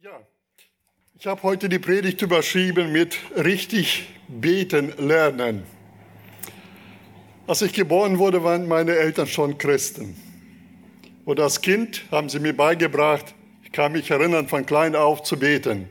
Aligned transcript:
Ja, 0.00 0.20
ich 1.18 1.26
habe 1.26 1.42
heute 1.42 1.68
die 1.68 1.80
Predigt 1.80 2.22
überschrieben 2.22 2.92
mit 2.92 3.18
richtig 3.34 4.06
beten 4.28 4.92
lernen. 4.96 5.64
Als 7.48 7.62
ich 7.62 7.72
geboren 7.72 8.16
wurde, 8.16 8.44
waren 8.44 8.68
meine 8.68 8.94
Eltern 8.94 9.26
schon 9.26 9.58
Christen. 9.58 10.14
Und 11.24 11.40
als 11.40 11.60
Kind 11.60 12.04
haben 12.12 12.28
sie 12.28 12.38
mir 12.38 12.56
beigebracht, 12.56 13.34
ich 13.64 13.72
kann 13.72 13.90
mich 13.90 14.08
erinnern, 14.08 14.46
von 14.46 14.64
klein 14.64 14.94
auf 14.94 15.24
zu 15.24 15.36
beten. 15.36 15.88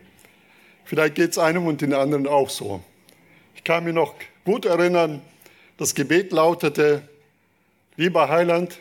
Vielleicht 0.86 1.16
geht 1.16 1.32
es 1.32 1.38
einem 1.38 1.68
und 1.68 1.82
den 1.82 1.94
anderen 1.94 2.28
auch 2.28 2.50
so. 2.50 2.82
Ich 3.56 3.64
kann 3.66 3.84
mich 3.84 3.94
noch 3.94 4.16
gut 4.46 4.64
erinnern, 4.64 5.22
das 5.76 5.94
Gebet 5.94 6.32
lautete, 6.32 7.02
lieber 7.98 8.30
Heiland, 8.30 8.80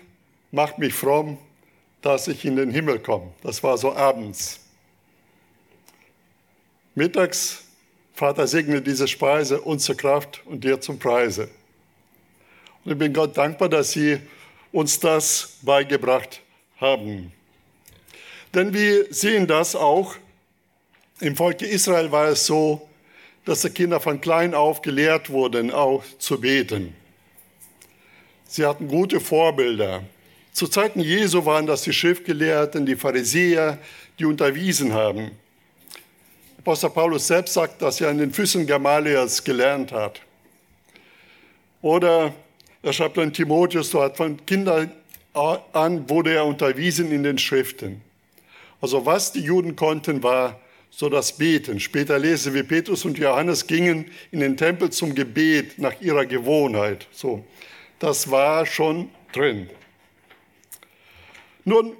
mach 0.52 0.78
mich 0.78 0.94
fromm, 0.94 1.36
dass 2.00 2.28
ich 2.28 2.44
in 2.44 2.54
den 2.54 2.70
Himmel 2.70 3.00
komme. 3.00 3.32
Das 3.42 3.60
war 3.64 3.76
so 3.76 3.92
abends. 3.92 4.60
Mittags, 6.96 7.62
Vater, 8.14 8.46
segne 8.46 8.80
diese 8.80 9.06
Speise 9.06 9.60
uns 9.60 9.84
zur 9.84 9.98
Kraft 9.98 10.40
und 10.46 10.64
dir 10.64 10.80
zum 10.80 10.98
Preise. 10.98 11.50
Und 12.82 12.92
ich 12.92 12.98
bin 12.98 13.12
Gott 13.12 13.36
dankbar, 13.36 13.68
dass 13.68 13.92
Sie 13.92 14.18
uns 14.72 14.98
das 14.98 15.58
beigebracht 15.60 16.40
haben. 16.80 17.32
Denn 18.54 18.72
wir 18.72 19.12
sehen 19.12 19.46
das 19.46 19.76
auch. 19.76 20.14
Im 21.20 21.36
Volke 21.36 21.66
Israel 21.66 22.10
war 22.12 22.28
es 22.28 22.46
so, 22.46 22.88
dass 23.44 23.60
die 23.60 23.68
Kinder 23.68 24.00
von 24.00 24.18
klein 24.18 24.54
auf 24.54 24.80
gelehrt 24.80 25.28
wurden, 25.28 25.70
auch 25.70 26.02
zu 26.18 26.40
beten. 26.40 26.96
Sie 28.48 28.64
hatten 28.64 28.88
gute 28.88 29.20
Vorbilder. 29.20 30.02
Zu 30.50 30.66
Zeiten 30.66 31.00
Jesu 31.00 31.44
waren 31.44 31.66
das 31.66 31.82
die 31.82 31.92
Schriftgelehrten, 31.92 32.86
die 32.86 32.96
Pharisäer, 32.96 33.78
die 34.18 34.24
unterwiesen 34.24 34.94
haben. 34.94 35.32
Apostel 36.66 36.90
Paulus 36.90 37.28
selbst 37.28 37.54
sagt, 37.54 37.80
dass 37.80 38.00
er 38.00 38.08
an 38.08 38.18
den 38.18 38.32
Füßen 38.32 38.66
Gamaliels 38.66 39.44
gelernt 39.44 39.92
hat. 39.92 40.20
Oder 41.80 42.34
er 42.82 42.92
schreibt 42.92 43.16
an 43.18 43.32
Timotheus, 43.32 43.94
hat 43.94 44.16
von 44.16 44.44
Kindern 44.44 44.90
an 45.32 46.10
wurde 46.10 46.34
er 46.34 46.44
unterwiesen 46.44 47.12
in 47.12 47.22
den 47.22 47.38
Schriften. 47.38 48.02
Also 48.80 49.06
was 49.06 49.30
die 49.30 49.42
Juden 49.42 49.76
konnten, 49.76 50.24
war 50.24 50.58
so 50.90 51.08
das 51.08 51.38
Beten. 51.38 51.78
Später 51.78 52.18
lesen 52.18 52.52
wir, 52.52 52.64
Petrus 52.64 53.04
und 53.04 53.16
Johannes 53.16 53.68
gingen 53.68 54.10
in 54.32 54.40
den 54.40 54.56
Tempel 54.56 54.90
zum 54.90 55.14
Gebet 55.14 55.78
nach 55.78 56.00
ihrer 56.00 56.26
Gewohnheit. 56.26 57.06
So, 57.12 57.44
das 58.00 58.28
war 58.28 58.66
schon 58.66 59.08
drin. 59.30 59.70
Nun, 61.64 61.94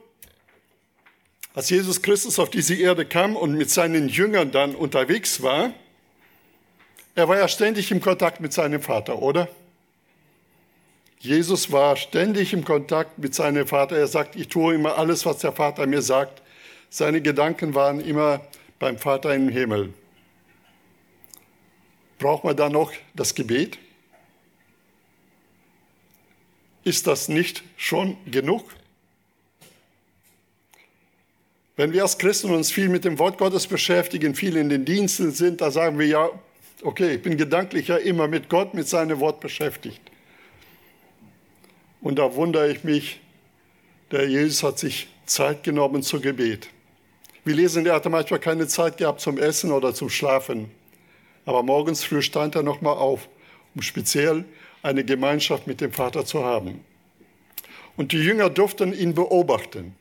als 1.57 1.71
Jesus 1.71 2.03
Christus 2.03 2.39
auf 2.39 2.51
diese 2.51 2.75
Erde 2.75 3.07
kam 3.07 3.35
und 3.35 3.55
mit 3.55 3.71
seinen 3.71 4.11
Jüngern 4.11 4.53
dann 4.53 4.75
unterwegs 4.75 5.43
war, 5.43 5.73
er 7.15 7.29
war 7.29 7.39
ja 7.39 7.49
ständig 7.49 7.91
im 7.91 8.03
Kontakt 8.03 8.43
mit 8.43 8.53
seinem 8.53 8.83
Vater, 8.83 9.23
oder? 9.23 9.49
Jesus 11.19 11.73
war 11.73 11.97
ständig 11.97 12.53
im 12.53 12.63
Kontakt 12.63 13.19
mit 13.19 13.35
seinem 13.35 13.67
Vater. 13.67 13.97
Er 13.97 14.07
sagt, 14.07 14.37
ich 14.37 14.49
tue 14.49 14.75
immer 14.75 14.99
alles, 14.99 15.25
was 15.25 15.39
der 15.39 15.53
Vater 15.53 15.87
mir 15.87 16.03
sagt. 16.03 16.43
Seine 16.91 17.23
Gedanken 17.23 17.75
waren 17.75 18.01
immer 18.01 18.43
beim 18.79 18.99
Vater 18.99 19.35
im 19.35 19.49
Himmel. 19.49 19.95
Braucht 22.19 22.45
man 22.45 22.55
da 22.55 22.69
noch 22.69 22.93
das 23.15 23.35
Gebet? 23.35 23.79
Ist 26.85 27.07
das 27.07 27.29
nicht 27.29 27.65
schon 27.79 28.19
genug? 28.31 28.65
Wenn 31.77 31.93
wir 31.93 32.03
als 32.03 32.17
Christen 32.17 32.51
uns 32.55 32.73
viel 32.73 32.89
mit 32.89 33.05
dem 33.05 33.19
Wort 33.19 33.37
Gottes 33.37 33.67
beschäftigen, 33.67 34.35
viel 34.35 34.57
in 34.57 34.71
den 34.71 34.87
Diensten 34.87 35.31
sind, 35.33 35.61
da 35.61 35.71
sagen 35.71 35.99
wir 35.99 36.07
ja, 36.07 36.31
okay, 36.83 37.17
ich 37.17 37.23
bin 37.23 37.37
gedanklich 37.37 37.89
ja 37.89 37.97
immer 37.97 38.29
mit 38.29 38.49
Gott, 38.49 38.73
mit 38.73 38.89
seinem 38.89 39.21
Wort 39.21 39.41
beschäftigt. 39.41 40.01
Und 42.01 42.19
da 42.19 42.35
wundere 42.35 42.71
ich 42.71 42.83
mich, 42.83 43.21
der 44.11 44.27
Jesus 44.27 44.63
hat 44.63 44.79
sich 44.79 45.09
Zeit 45.27 45.65
genommen 45.65 46.03
zu 46.03 46.21
Gebet. 46.21 46.69
Wir 47.45 47.55
lesen, 47.55 47.85
er 47.85 47.95
hatte 47.95 48.09
manchmal 48.09 48.41
keine 48.41 48.67
Zeit 48.69 48.97
gehabt 48.97 49.21
zum 49.21 49.37
Essen 49.37 49.71
oder 49.71 49.93
zum 49.93 50.09
Schlafen. 50.09 50.71
Aber 51.45 51.63
morgens 51.63 52.05
früh 52.05 52.23
stand 52.23 52.55
er 52.55 52.63
nochmal 52.63 52.97
auf, 52.97 53.29
um 53.75 53.83
speziell 53.83 54.45
eine 54.83 55.05
Gemeinschaft 55.05 55.67
mit 55.67 55.81
dem 55.81 55.93
Vater 55.93 56.25
zu 56.25 56.43
haben. 56.43 56.81
Und 57.97 58.13
die 58.13 58.19
Jünger 58.19 58.49
durften 58.49 58.93
ihn 58.93 59.15
beobachten. 59.15 59.95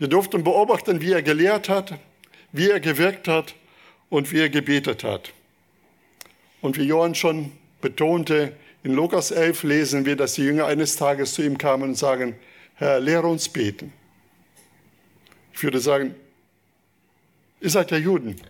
Wir 0.00 0.08
durften 0.08 0.42
beobachten, 0.42 1.02
wie 1.02 1.12
er 1.12 1.22
gelehrt 1.22 1.68
hat, 1.68 1.98
wie 2.52 2.70
er 2.70 2.80
gewirkt 2.80 3.28
hat 3.28 3.54
und 4.08 4.32
wie 4.32 4.38
er 4.38 4.48
gebetet 4.48 5.04
hat. 5.04 5.34
Und 6.62 6.78
wie 6.78 6.84
Johann 6.84 7.14
schon 7.14 7.52
betonte, 7.82 8.56
in 8.82 8.94
Lukas 8.94 9.30
11 9.30 9.62
lesen 9.62 10.06
wir, 10.06 10.16
dass 10.16 10.34
die 10.34 10.42
Jünger 10.44 10.64
eines 10.64 10.96
Tages 10.96 11.34
zu 11.34 11.42
ihm 11.42 11.58
kamen 11.58 11.90
und 11.90 11.96
sagen, 11.96 12.34
Herr, 12.76 12.98
lehre 12.98 13.26
uns 13.26 13.50
beten. 13.50 13.92
Ich 15.52 15.62
würde 15.62 15.80
sagen, 15.80 16.14
ihr 17.60 17.68
seid 17.68 17.90
ja 17.90 17.98
Juden. 17.98 18.40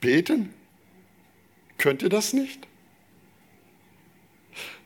Beten? 0.00 0.54
Könnt 1.76 2.02
ihr 2.02 2.08
das 2.08 2.32
nicht? 2.32 2.66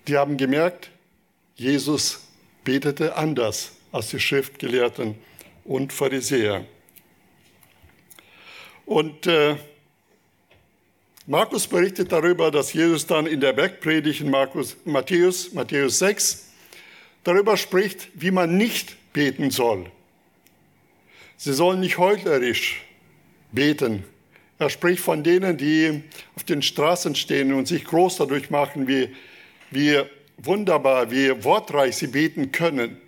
Die 0.08 0.16
haben 0.16 0.36
gemerkt, 0.36 0.90
Jesus 1.54 2.24
betete 2.64 3.14
anders 3.14 3.70
als 3.92 4.08
die 4.08 4.18
Schriftgelehrten 4.18 5.14
und 5.64 5.92
Pharisäer. 5.92 6.64
Und 8.86 9.26
äh, 9.26 9.56
Markus 11.26 11.66
berichtet 11.66 12.12
darüber, 12.12 12.50
dass 12.50 12.74
Jesus 12.74 13.06
dann 13.06 13.26
in 13.26 13.40
der 13.40 13.54
Bergpredigt 13.54 14.20
in 14.20 14.30
Markus, 14.30 14.76
Matthäus, 14.84 15.54
Matthäus 15.54 15.98
6 15.98 16.50
darüber 17.24 17.56
spricht, 17.56 18.08
wie 18.14 18.30
man 18.30 18.58
nicht 18.58 18.96
beten 19.14 19.50
soll. 19.50 19.90
Sie 21.38 21.54
sollen 21.54 21.80
nicht 21.80 21.96
heuchlerisch 21.96 22.82
beten. 23.52 24.04
Er 24.58 24.68
spricht 24.68 25.00
von 25.00 25.24
denen, 25.24 25.56
die 25.56 26.02
auf 26.36 26.44
den 26.44 26.60
Straßen 26.60 27.14
stehen 27.14 27.54
und 27.54 27.66
sich 27.66 27.84
groß 27.84 28.16
dadurch 28.18 28.50
machen, 28.50 28.86
wie, 28.86 29.08
wie 29.70 30.02
wunderbar, 30.36 31.10
wie 31.10 31.42
wortreich 31.42 31.96
sie 31.96 32.08
beten 32.08 32.52
können 32.52 33.00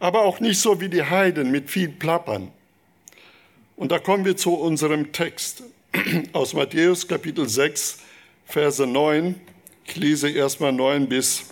aber 0.00 0.22
auch 0.22 0.40
nicht 0.40 0.58
so 0.58 0.80
wie 0.80 0.88
die 0.88 1.04
Heiden 1.04 1.50
mit 1.50 1.70
viel 1.70 1.90
Plappern. 1.90 2.50
Und 3.76 3.92
da 3.92 3.98
kommen 3.98 4.24
wir 4.24 4.36
zu 4.36 4.54
unserem 4.54 5.12
Text 5.12 5.62
aus 6.32 6.54
Matthäus 6.54 7.06
Kapitel 7.06 7.48
6, 7.48 7.98
Verse 8.46 8.86
9. 8.86 9.38
Ich 9.84 9.96
lese 9.96 10.30
erstmal 10.30 10.72
9 10.72 11.08
bis, 11.08 11.44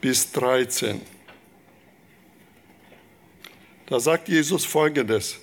bis 0.00 0.32
13. 0.32 1.00
Da 3.86 4.00
sagt 4.00 4.28
Jesus 4.28 4.64
Folgendes. 4.64 5.38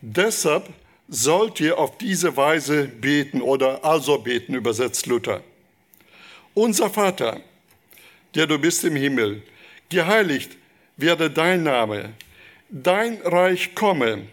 Deshalb 0.00 0.70
sollt 1.08 1.60
ihr 1.60 1.76
auf 1.76 1.98
diese 1.98 2.36
Weise 2.36 2.86
beten 2.86 3.42
oder 3.42 3.84
also 3.84 4.18
beten, 4.18 4.54
übersetzt 4.54 5.06
Luther. 5.06 5.42
Unser 6.54 6.88
Vater, 6.88 7.40
der 8.34 8.46
du 8.46 8.58
bist 8.58 8.84
im 8.84 8.96
Himmel, 8.96 9.42
geheiligt 9.90 10.56
werde 10.96 11.30
dein 11.30 11.62
Name, 11.62 12.14
dein 12.70 13.20
Reich 13.22 13.74
komme, 13.74 14.26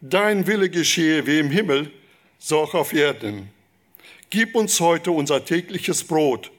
dein 0.00 0.46
Wille 0.46 0.70
geschehe 0.70 1.26
wie 1.26 1.38
im 1.38 1.50
Himmel, 1.50 1.90
so 2.38 2.60
auch 2.60 2.74
auf 2.74 2.92
Erden. 2.92 3.48
Gib 4.30 4.54
uns 4.54 4.78
heute 4.80 5.10
unser 5.10 5.44
tägliches 5.44 6.04
Brot 6.04 6.50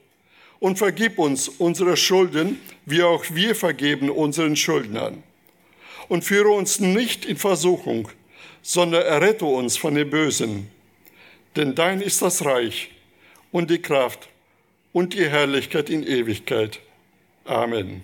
und 0.60 0.78
vergib 0.78 1.18
uns 1.18 1.48
unsere 1.48 1.96
Schulden, 1.96 2.60
wie 2.84 3.02
auch 3.02 3.24
wir 3.30 3.54
vergeben 3.54 4.10
unseren 4.10 4.56
Schuldnern. 4.56 5.22
Und 6.08 6.24
führe 6.24 6.50
uns 6.50 6.80
nicht 6.80 7.24
in 7.24 7.36
Versuchung, 7.36 8.08
sondern 8.60 9.02
errette 9.02 9.44
uns 9.44 9.76
von 9.76 9.94
dem 9.94 10.10
Bösen. 10.10 10.68
Denn 11.56 11.74
dein 11.74 12.00
ist 12.00 12.22
das 12.22 12.44
Reich 12.44 12.90
und 13.50 13.70
die 13.70 13.80
Kraft 13.80 14.28
und 14.92 15.14
die 15.14 15.28
Herrlichkeit 15.28 15.90
in 15.90 16.06
Ewigkeit. 16.06 16.80
Amen. 17.44 18.02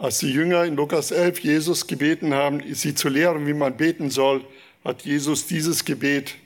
Als 0.00 0.20
die 0.20 0.32
Jünger 0.32 0.64
in 0.64 0.76
Lukas 0.76 1.10
11 1.10 1.40
Jesus 1.40 1.86
gebeten 1.86 2.32
haben, 2.32 2.62
sie 2.72 2.94
zu 2.94 3.10
lehren, 3.10 3.46
wie 3.46 3.52
man 3.52 3.76
beten 3.76 4.08
soll, 4.08 4.42
hat 4.82 5.02
Jesus 5.02 5.46
dieses 5.46 5.84
Gebet 5.84 6.36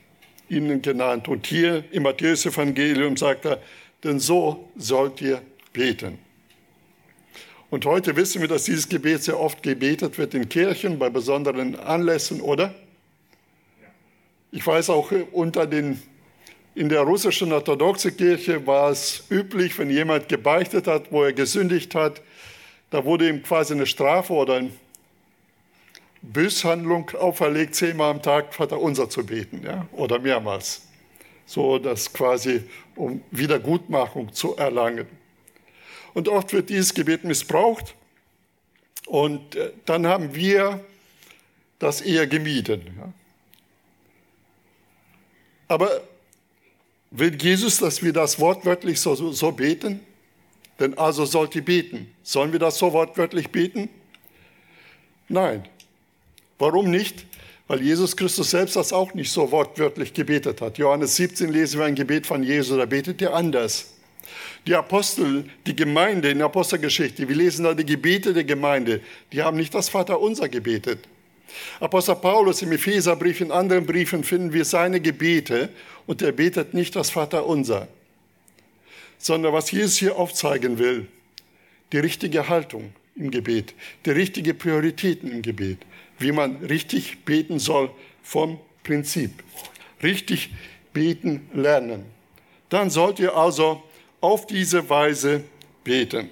ihnen 0.48 0.82
genannt. 0.82 1.28
Und 1.28 1.46
hier 1.46 1.84
im 1.92 2.02
Matthäus-Evangelium 2.02 3.16
sagt 3.16 3.44
er, 3.44 3.62
denn 4.02 4.18
so 4.18 4.68
sollt 4.74 5.22
ihr 5.22 5.40
beten. 5.72 6.18
Und 7.70 7.86
heute 7.86 8.16
wissen 8.16 8.40
wir, 8.40 8.48
dass 8.48 8.64
dieses 8.64 8.88
Gebet 8.88 9.22
sehr 9.22 9.38
oft 9.38 9.62
gebetet 9.62 10.18
wird 10.18 10.34
in 10.34 10.48
Kirchen 10.48 10.98
bei 10.98 11.08
besonderen 11.08 11.78
Anlässen, 11.78 12.40
oder? 12.40 12.74
Ich 14.50 14.66
weiß 14.66 14.90
auch 14.90 15.12
unter 15.30 15.68
den 15.68 16.02
in 16.74 16.88
der 16.88 17.02
russischen 17.02 17.52
orthodoxen 17.52 18.16
Kirche 18.16 18.66
war 18.66 18.90
es 18.90 19.22
üblich, 19.30 19.78
wenn 19.78 19.90
jemand 19.90 20.28
gebeichtet 20.28 20.88
hat, 20.88 21.12
wo 21.12 21.22
er 21.22 21.32
gesündigt 21.32 21.94
hat, 21.94 22.20
da 22.94 23.04
wurde 23.04 23.28
ihm 23.28 23.42
quasi 23.42 23.74
eine 23.74 23.86
Strafe 23.86 24.32
oder 24.32 24.54
eine 24.54 24.70
Böshandlung 26.22 27.10
auferlegt, 27.10 27.74
zehnmal 27.74 28.12
am 28.12 28.22
Tag 28.22 28.54
Vater 28.54 28.78
unser 28.78 29.10
zu 29.10 29.26
beten, 29.26 29.64
ja, 29.64 29.88
oder 29.90 30.20
mehrmals. 30.20 30.82
So, 31.44 31.80
das 31.80 32.12
quasi, 32.12 32.62
um 32.94 33.20
Wiedergutmachung 33.32 34.32
zu 34.32 34.54
erlangen. 34.54 35.08
Und 36.14 36.28
oft 36.28 36.52
wird 36.52 36.68
dieses 36.68 36.94
Gebet 36.94 37.24
missbraucht. 37.24 37.96
Und 39.06 39.56
äh, 39.56 39.72
dann 39.86 40.06
haben 40.06 40.36
wir 40.36 40.84
das 41.80 42.00
eher 42.00 42.28
gemieden. 42.28 42.94
Ja. 42.96 43.12
Aber 45.66 46.00
will 47.10 47.34
Jesus, 47.42 47.78
dass 47.78 48.04
wir 48.04 48.12
das 48.12 48.38
wortwörtlich 48.38 49.00
so, 49.00 49.16
so, 49.16 49.32
so 49.32 49.50
beten? 49.50 49.98
Denn 50.80 50.98
also 50.98 51.24
sollt 51.24 51.54
ihr 51.54 51.64
beten. 51.64 52.12
Sollen 52.22 52.52
wir 52.52 52.58
das 52.58 52.78
so 52.78 52.92
wortwörtlich 52.92 53.50
beten? 53.50 53.88
Nein. 55.28 55.64
Warum 56.58 56.90
nicht? 56.90 57.26
Weil 57.66 57.82
Jesus 57.82 58.16
Christus 58.16 58.50
selbst 58.50 58.76
das 58.76 58.92
auch 58.92 59.14
nicht 59.14 59.30
so 59.30 59.50
wortwörtlich 59.50 60.12
gebetet 60.12 60.60
hat. 60.60 60.78
Johannes 60.78 61.16
17 61.16 61.50
lesen 61.50 61.78
wir 61.78 61.86
ein 61.86 61.94
Gebet 61.94 62.26
von 62.26 62.42
Jesus, 62.42 62.76
da 62.76 62.84
betet 62.84 63.22
er 63.22 63.34
anders. 63.34 63.94
Die 64.66 64.74
Apostel, 64.74 65.44
die 65.66 65.76
Gemeinde 65.76 66.30
in 66.30 66.38
der 66.38 66.46
Apostelgeschichte, 66.46 67.28
wir 67.28 67.36
lesen 67.36 67.64
da 67.64 67.74
die 67.74 67.86
Gebete 67.86 68.32
der 68.32 68.44
Gemeinde, 68.44 69.00
die 69.32 69.42
haben 69.42 69.56
nicht 69.56 69.74
das 69.74 69.88
Vaterunser 69.88 70.48
gebetet. 70.48 71.00
Apostel 71.80 72.16
Paulus 72.16 72.62
im 72.62 72.72
Epheserbrief, 72.72 73.40
in 73.40 73.50
anderen 73.50 73.86
Briefen 73.86 74.24
finden 74.24 74.52
wir 74.52 74.64
seine 74.64 75.00
Gebete 75.00 75.70
und 76.06 76.22
er 76.22 76.32
betet 76.32 76.74
nicht 76.74 76.96
das 76.96 77.10
Vaterunser, 77.10 77.88
sondern 79.24 79.54
was 79.54 79.70
Jesus 79.70 79.96
hier 79.96 80.16
aufzeigen 80.16 80.78
will, 80.78 81.08
die 81.92 81.98
richtige 81.98 82.46
Haltung 82.50 82.92
im 83.16 83.30
Gebet, 83.30 83.72
die 84.04 84.10
richtige 84.10 84.52
Prioritäten 84.52 85.32
im 85.32 85.40
Gebet, 85.40 85.78
wie 86.18 86.30
man 86.30 86.56
richtig 86.56 87.24
beten 87.24 87.58
soll 87.58 87.90
vom 88.22 88.60
Prinzip. 88.82 89.30
Richtig 90.02 90.50
beten 90.92 91.48
lernen. 91.54 92.04
Dann 92.68 92.90
sollt 92.90 93.18
ihr 93.18 93.34
also 93.34 93.82
auf 94.20 94.46
diese 94.46 94.90
Weise 94.90 95.42
beten. 95.84 96.28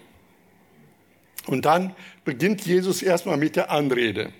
Und 1.46 1.64
dann 1.64 1.96
beginnt 2.26 2.66
Jesus 2.66 3.00
erstmal 3.00 3.38
mit 3.38 3.56
der 3.56 3.70
Anrede. 3.70 4.34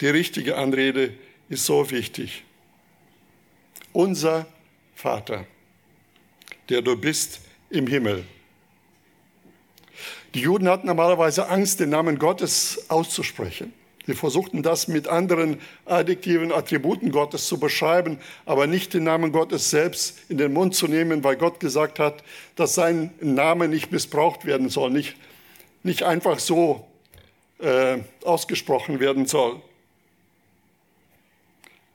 Die 0.00 0.08
richtige 0.08 0.56
Anrede 0.56 1.14
ist 1.48 1.66
so 1.66 1.88
wichtig. 1.92 2.42
Unser 3.92 4.46
Vater, 4.96 5.46
der 6.70 6.82
du 6.82 6.96
bist 6.96 7.40
im 7.68 7.86
Himmel. 7.86 8.24
Die 10.34 10.40
Juden 10.40 10.68
hatten 10.68 10.86
normalerweise 10.86 11.48
Angst, 11.48 11.80
den 11.80 11.90
Namen 11.90 12.18
Gottes 12.18 12.84
auszusprechen. 12.88 13.72
Sie 14.06 14.14
versuchten 14.14 14.62
das 14.62 14.88
mit 14.88 15.08
anderen 15.08 15.60
adjektiven 15.84 16.52
Attributen 16.52 17.10
Gottes 17.10 17.46
zu 17.46 17.60
beschreiben, 17.60 18.18
aber 18.46 18.66
nicht 18.66 18.94
den 18.94 19.04
Namen 19.04 19.32
Gottes 19.32 19.70
selbst 19.70 20.18
in 20.28 20.38
den 20.38 20.52
Mund 20.52 20.74
zu 20.74 20.86
nehmen, 20.86 21.22
weil 21.22 21.36
Gott 21.36 21.60
gesagt 21.60 21.98
hat, 21.98 22.22
dass 22.56 22.74
sein 22.74 23.12
Name 23.20 23.68
nicht 23.68 23.92
missbraucht 23.92 24.46
werden 24.46 24.68
soll, 24.68 24.90
nicht, 24.90 25.16
nicht 25.82 26.04
einfach 26.04 26.38
so 26.38 26.86
äh, 27.58 27.98
ausgesprochen 28.24 29.00
werden 29.00 29.26
soll. 29.26 29.60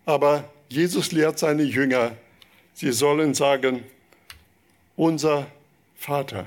Aber 0.06 0.44
Jesus 0.70 1.12
lehrt 1.12 1.40
seine 1.40 1.64
Jünger, 1.64 2.12
sie 2.74 2.92
sollen 2.92 3.34
sagen, 3.34 3.84
unser 4.96 5.48
Vater. 5.96 6.46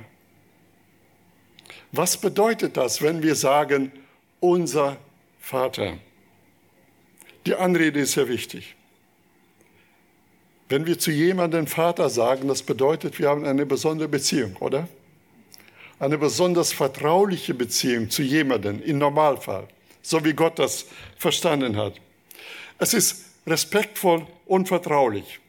Was 1.93 2.17
bedeutet 2.17 2.77
das, 2.77 3.01
wenn 3.03 3.23
wir 3.23 3.35
sagen, 3.35 3.93
unser 4.41 4.97
Vater? 5.41 5.99
Die 7.47 7.55
Anrede 7.55 8.01
ist 8.01 8.13
sehr 8.13 8.29
wichtig. 8.29 8.75
Wenn 10.69 10.87
wir 10.87 10.99
zu 10.99 11.11
jemandem 11.11 11.67
Vater 11.67 12.11
sagen, 12.11 12.47
das 12.49 12.63
bedeutet, 12.63 13.19
wir 13.19 13.31
haben 13.31 13.47
eine 13.47 13.65
besondere 13.65 14.09
Beziehung, 14.09 14.57
oder? 14.57 14.87
Eine 15.99 16.19
besonders 16.19 16.73
vertrauliche 16.73 17.55
Beziehung 17.55 18.11
zu 18.11 18.23
jemandem, 18.23 18.83
im 18.83 18.99
Normalfall, 18.99 19.67
so 20.03 20.23
wie 20.25 20.35
Gott 20.35 20.59
das 20.59 20.85
verstanden 21.17 21.77
hat. 21.77 21.95
Es 22.79 22.93
ist 22.93 23.25
respektvoll 23.47 24.27
und 24.47 24.69
vertraulich. 24.69 25.41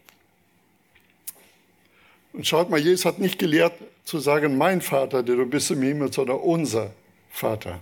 Und 2.33 2.47
schaut 2.47 2.69
mal, 2.69 2.79
Jesus 2.79 3.05
hat 3.05 3.19
nicht 3.19 3.39
gelehrt 3.39 3.73
zu 4.03 4.19
sagen, 4.19 4.57
mein 4.57 4.81
Vater, 4.81 5.23
der 5.23 5.35
du 5.35 5.45
bist 5.45 5.71
im 5.71 5.81
Himmel, 5.81 6.11
sondern 6.13 6.37
unser 6.37 6.93
Vater. 7.29 7.81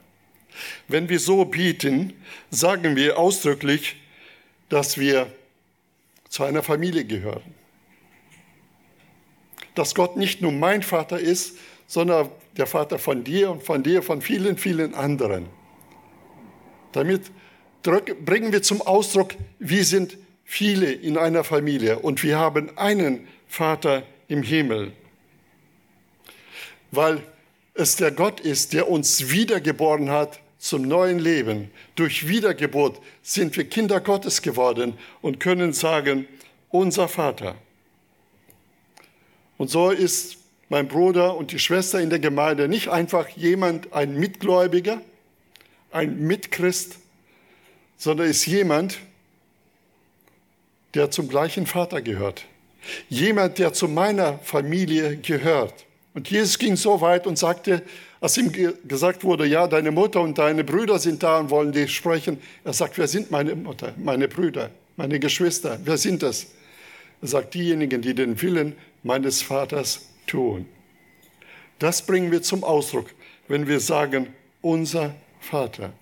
Wenn 0.87 1.09
wir 1.09 1.19
so 1.19 1.45
bieten, 1.45 2.13
sagen 2.49 2.95
wir 2.95 3.17
ausdrücklich, 3.19 3.97
dass 4.69 4.97
wir 4.97 5.31
zu 6.29 6.43
einer 6.43 6.63
Familie 6.63 7.05
gehören. 7.05 7.53
Dass 9.75 9.95
Gott 9.95 10.17
nicht 10.17 10.41
nur 10.41 10.51
mein 10.51 10.81
Vater 10.81 11.19
ist, 11.19 11.57
sondern 11.85 12.29
der 12.57 12.67
Vater 12.67 12.99
von 12.99 13.23
dir 13.23 13.51
und 13.51 13.63
von 13.63 13.83
dir, 13.83 14.01
von 14.01 14.21
vielen, 14.21 14.57
vielen 14.57 14.93
anderen. 14.93 15.47
Damit 16.91 17.31
bringen 18.25 18.51
wir 18.51 18.63
zum 18.63 18.81
Ausdruck, 18.81 19.35
wir 19.59 19.85
sind 19.85 20.17
viele 20.43 20.91
in 20.91 21.17
einer 21.17 21.43
Familie 21.43 21.99
und 21.99 22.23
wir 22.23 22.37
haben 22.37 22.75
einen 22.77 23.27
Vater 23.47 24.03
im 24.27 24.43
Himmel. 24.43 24.91
Weil 26.91 27.21
es 27.73 27.95
der 27.95 28.11
Gott 28.11 28.39
ist, 28.39 28.73
der 28.73 28.89
uns 28.89 29.29
wiedergeboren 29.29 30.09
hat 30.09 30.39
zum 30.57 30.81
neuen 30.81 31.19
Leben. 31.19 31.71
Durch 31.95 32.27
Wiedergeburt 32.27 32.99
sind 33.21 33.55
wir 33.55 33.69
Kinder 33.69 34.01
Gottes 34.01 34.41
geworden 34.41 34.97
und 35.21 35.39
können 35.39 35.73
sagen, 35.73 36.27
unser 36.69 37.07
Vater. 37.07 37.55
Und 39.57 39.69
so 39.69 39.91
ist 39.91 40.37
mein 40.69 40.87
Bruder 40.87 41.35
und 41.37 41.51
die 41.51 41.59
Schwester 41.59 41.99
in 41.99 42.09
der 42.09 42.19
Gemeinde 42.19 42.67
nicht 42.67 42.89
einfach 42.89 43.29
jemand, 43.29 43.93
ein 43.93 44.15
Mitgläubiger, 44.15 45.01
ein 45.91 46.19
Mitchrist, 46.19 46.97
sondern 47.97 48.27
ist 48.27 48.45
jemand, 48.45 48.99
der 50.93 51.11
zum 51.11 51.29
gleichen 51.29 51.65
Vater 51.65 52.01
gehört. 52.01 52.45
Jemand, 53.09 53.57
der 53.59 53.73
zu 53.73 53.87
meiner 53.87 54.39
Familie 54.39 55.17
gehört. 55.17 55.85
Und 56.13 56.29
Jesus 56.29 56.57
ging 56.57 56.75
so 56.75 56.99
weit 57.01 57.27
und 57.27 57.37
sagte, 57.37 57.83
als 58.19 58.37
ihm 58.37 58.51
gesagt 58.87 59.23
wurde, 59.23 59.45
ja, 59.45 59.67
deine 59.67 59.91
Mutter 59.91 60.21
und 60.21 60.37
deine 60.37 60.63
Brüder 60.63 60.97
sind 60.97 61.21
da 61.21 61.39
und 61.39 61.49
wollen 61.49 61.71
dich 61.71 61.95
sprechen. 61.95 62.39
Er 62.63 62.73
sagt, 62.73 62.97
wer 62.97 63.07
sind 63.07 63.29
meine 63.29 63.55
Mutter, 63.55 63.93
meine 63.97 64.27
Brüder, 64.27 64.71
meine 64.95 65.19
Geschwister? 65.19 65.79
Wer 65.83 65.97
sind 65.97 66.23
das? 66.23 66.47
Er 67.21 67.27
sagt, 67.27 67.53
diejenigen, 67.53 68.01
die 68.01 68.15
den 68.15 68.41
Willen 68.41 68.75
meines 69.03 69.41
Vaters 69.41 70.07
tun. 70.25 70.65
Das 71.79 72.03
bringen 72.03 72.31
wir 72.31 72.41
zum 72.41 72.63
Ausdruck, 72.63 73.11
wenn 73.47 73.67
wir 73.67 73.79
sagen, 73.79 74.27
unser 74.61 75.13
Vater. 75.39 75.93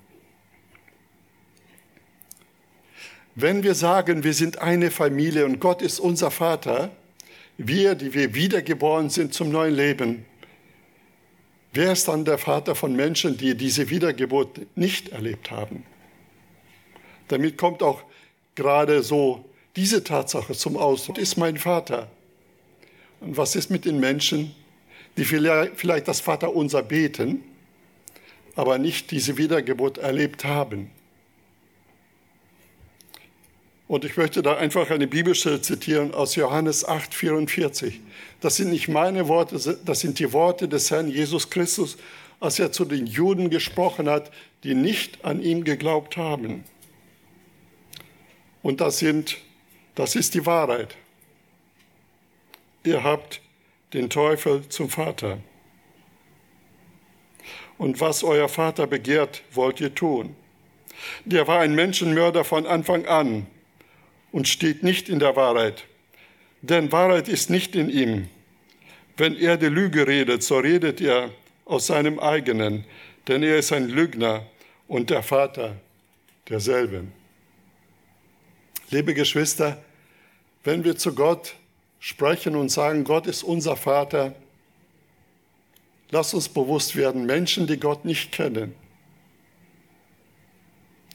Wenn 3.38 3.64
wir 3.64 3.76
sagen, 3.76 4.24
wir 4.24 4.34
sind 4.34 4.60
eine 4.60 4.90
Familie 4.90 5.44
und 5.44 5.60
Gott 5.60 5.82
ist 5.82 6.00
unser 6.00 6.32
Vater, 6.32 6.90
wir, 7.58 7.96
die 7.96 8.14
wir 8.14 8.34
wiedergeboren 8.34 9.10
sind 9.10 9.34
zum 9.34 9.50
neuen 9.50 9.76
Leben, 9.76 10.26
wer 11.74 11.92
ist 11.92 12.08
dann 12.08 12.24
der 12.24 12.38
Vater 12.38 12.76
von 12.76 12.96
Menschen, 12.96 13.36
die 13.36 13.56
diese 13.56 13.90
Wiedergeburt 13.90 14.62
nicht 14.78 15.10
erlebt 15.10 15.52
haben? 15.52 15.84
Damit 17.28 17.58
kommt 17.58 17.84
auch 17.84 18.04
gerade 18.56 19.04
so 19.04 19.44
diese 19.76 20.02
Tatsache 20.02 20.54
zum 20.54 20.78
Ausdruck. 20.78 21.18
Gott 21.18 21.24
ist 21.24 21.36
mein 21.36 21.58
Vater. 21.58 22.10
Und 23.20 23.36
was 23.36 23.58
ist 23.58 23.70
mit 23.70 23.84
den 23.84 24.00
Menschen, 24.00 24.56
die 25.18 25.26
vielleicht 25.26 26.08
das 26.08 26.22
Vaterunser 26.22 26.84
beten, 26.84 27.44
aber 28.56 28.78
nicht 28.78 29.12
diese 29.12 29.38
Wiedergeburt 29.38 29.98
erlebt 29.98 30.46
haben? 30.46 30.90
Und 33.88 34.04
ich 34.04 34.18
möchte 34.18 34.42
da 34.42 34.56
einfach 34.58 34.90
eine 34.90 35.06
Bibelstelle 35.06 35.62
zitieren 35.62 36.14
aus 36.14 36.36
Johannes 36.36 36.86
8, 36.86 37.14
44. 37.14 38.02
Das 38.42 38.56
sind 38.56 38.72
nicht 38.72 38.88
meine 38.88 39.28
Worte, 39.28 39.78
das 39.86 40.00
sind 40.00 40.18
die 40.18 40.34
Worte 40.34 40.68
des 40.68 40.90
Herrn 40.90 41.08
Jesus 41.08 41.52
Christus, 41.52 41.98
als 42.40 42.58
er 42.58 42.72
zu 42.72 42.86
den 42.86 43.06
Juden 43.06 43.50
gesprochen 43.50 44.10
hat, 44.10 44.32
die 44.64 44.74
nicht 44.74 45.24
an 45.24 45.42
ihm 45.42 45.64
geglaubt 45.64 46.18
haben. 46.18 46.64
Und 48.64 48.82
das 48.82 48.98
sind, 48.98 49.38
das 49.94 50.16
ist 50.16 50.34
die 50.34 50.48
Wahrheit. 50.48 50.96
Ihr 52.84 53.04
habt 53.04 53.42
den 53.94 54.10
Teufel 54.10 54.68
zum 54.70 54.90
Vater. 54.90 55.38
Und 57.78 58.00
was 58.00 58.24
euer 58.24 58.50
Vater 58.50 58.88
begehrt, 58.88 59.44
wollt 59.52 59.80
ihr 59.80 59.94
tun. 59.94 60.36
Der 61.26 61.48
war 61.48 61.60
ein 61.60 61.76
Menschenmörder 61.76 62.44
von 62.44 62.66
Anfang 62.66 63.06
an 63.06 63.46
und 64.36 64.50
steht 64.50 64.84
nicht 64.84 65.08
in 65.08 65.20
der 65.20 65.38
Wahrheit. 65.38 65.86
Denn 66.62 66.92
Wahrheit 66.92 67.30
ist 67.30 67.50
nicht 67.50 67.74
in 67.74 67.90
ihm. 67.90 68.28
Wenn 69.16 69.38
er 69.38 69.56
die 69.56 69.68
Lüge 69.68 70.06
redet, 70.06 70.44
so 70.44 70.58
redet 70.58 71.00
er 71.00 71.32
aus 71.64 71.88
seinem 71.88 72.20
eigenen, 72.20 72.84
denn 73.30 73.44
er 73.44 73.58
ist 73.58 73.72
ein 73.72 73.88
Lügner 73.88 74.46
und 74.90 75.10
der 75.10 75.24
Vater 75.24 75.78
derselben. 76.50 77.14
Liebe 78.90 79.14
Geschwister, 79.14 79.82
wenn 80.66 80.84
wir 80.84 80.98
zu 80.98 81.16
Gott 81.16 81.56
sprechen 82.02 82.58
und 82.58 82.68
sagen, 82.68 83.06
Gott 83.06 83.28
ist 83.28 83.42
unser 83.42 83.78
Vater, 83.78 84.36
lass 86.12 86.34
uns 86.34 86.50
bewusst 86.50 86.98
werden, 86.98 87.26
Menschen, 87.26 87.68
die 87.68 87.80
Gott 87.80 88.04
nicht 88.04 88.34
kennen, 88.34 88.76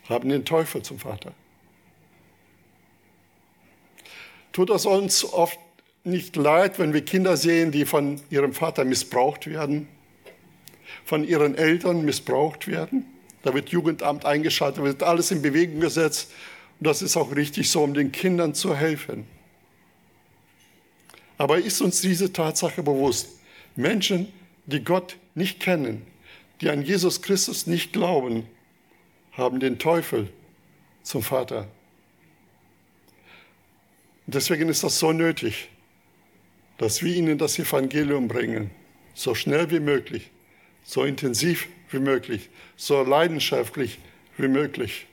haben 0.09 0.31
den 0.31 0.47
Teufel 0.47 0.81
zum 0.81 0.99
Vater. 0.99 1.35
Tut 4.53 4.71
es 4.71 4.87
uns 4.87 5.25
oft 5.25 5.59
nicht 6.05 6.37
leid, 6.37 6.79
wenn 6.79 6.93
wir 6.93 7.05
Kinder 7.05 7.37
sehen, 7.37 7.73
die 7.73 7.85
von 7.85 8.21
ihrem 8.31 8.53
Vater 8.53 8.85
missbraucht 8.85 9.47
werden, 9.47 9.89
von 11.05 11.25
ihren 11.25 11.55
Eltern 11.55 12.05
missbraucht 12.05 12.67
werden? 12.67 13.07
Da 13.43 13.55
wird 13.55 13.71
Jugendamt 13.71 14.25
eingeschaltet, 14.25 14.83
wird 14.83 15.03
alles 15.03 15.31
in 15.31 15.41
Bewegung 15.41 15.81
gesetzt. 15.81 16.31
Und 16.79 16.87
das 16.87 17.03
ist 17.03 17.17
auch 17.17 17.35
richtig 17.35 17.71
so, 17.71 17.83
um 17.83 17.95
den 17.95 18.13
Kindern 18.13 18.55
zu 18.55 18.75
helfen. 18.75 19.27
Aber 21.39 21.59
ist 21.59 21.81
uns 21.81 22.01
diese 22.03 22.33
Tatsache 22.33 22.83
bewusst? 22.83 23.29
Menschen, 23.77 24.29
die 24.67 24.85
Gott 24.85 25.17
nicht 25.35 25.61
kennen, 25.61 26.07
die 26.61 26.69
an 26.69 26.83
Jesus 26.83 27.23
Christus 27.23 27.67
nicht 27.67 27.93
glauben, 27.93 28.47
haben 29.33 29.61
den 29.61 29.79
Teufel 29.79 30.29
zum 31.03 31.23
Vater. 31.23 31.67
Deswegen 34.33 34.69
ist 34.69 34.85
das 34.85 34.99
so 34.99 35.13
nötig, 35.13 35.69
dass 36.79 37.03
wir 37.03 37.15
ihnen 37.15 37.37
das 37.37 37.59
Evangelium 37.59 38.29
bringen, 38.29 38.71
so 39.13 39.35
schnell 39.35 39.71
wie 39.73 39.81
möglich, 39.81 40.31
so 40.85 41.05
intensiv 41.05 41.69
wie 41.91 41.99
möglich, 41.99 42.49
so 42.77 43.03
leidenschaftlich 43.03 43.99
wie 44.37 44.47
möglich, 44.47 45.07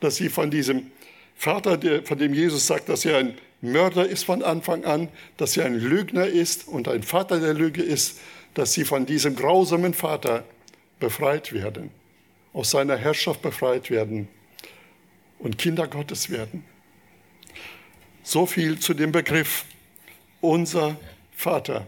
dass 0.00 0.16
sie 0.16 0.28
von 0.28 0.50
diesem 0.50 0.90
Vater, 1.36 1.78
von 2.02 2.18
dem 2.18 2.34
Jesus 2.34 2.66
sagt, 2.66 2.88
dass 2.88 3.04
er 3.04 3.18
ein 3.18 3.38
Mörder 3.60 4.06
ist 4.06 4.24
von 4.24 4.42
Anfang 4.42 4.84
an, 4.84 5.08
dass 5.36 5.56
er 5.56 5.66
ein 5.66 5.78
Lügner 5.78 6.26
ist 6.26 6.66
und 6.66 6.88
ein 6.88 7.04
Vater 7.04 7.38
der 7.38 7.54
Lüge 7.54 7.82
ist, 7.82 8.18
dass 8.54 8.72
sie 8.72 8.84
von 8.84 9.06
diesem 9.06 9.36
grausamen 9.36 9.94
Vater 9.94 10.44
befreit 10.98 11.52
werden, 11.52 11.90
aus 12.52 12.72
seiner 12.72 12.96
Herrschaft 12.96 13.42
befreit 13.42 13.90
werden 13.90 14.26
und 15.38 15.56
Kinder 15.56 15.86
Gottes 15.86 16.30
werden. 16.30 16.64
So 18.26 18.44
viel 18.44 18.76
zu 18.80 18.92
dem 18.92 19.12
Begriff 19.12 19.64
unser 20.40 20.96
Vater. 21.30 21.86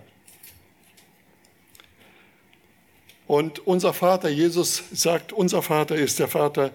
Und 3.26 3.66
unser 3.66 3.92
Vater, 3.92 4.28
Jesus 4.28 4.84
sagt, 4.92 5.32
unser 5.32 5.62
Vater 5.62 5.96
ist 5.96 6.20
der 6.20 6.28
Vater, 6.28 6.70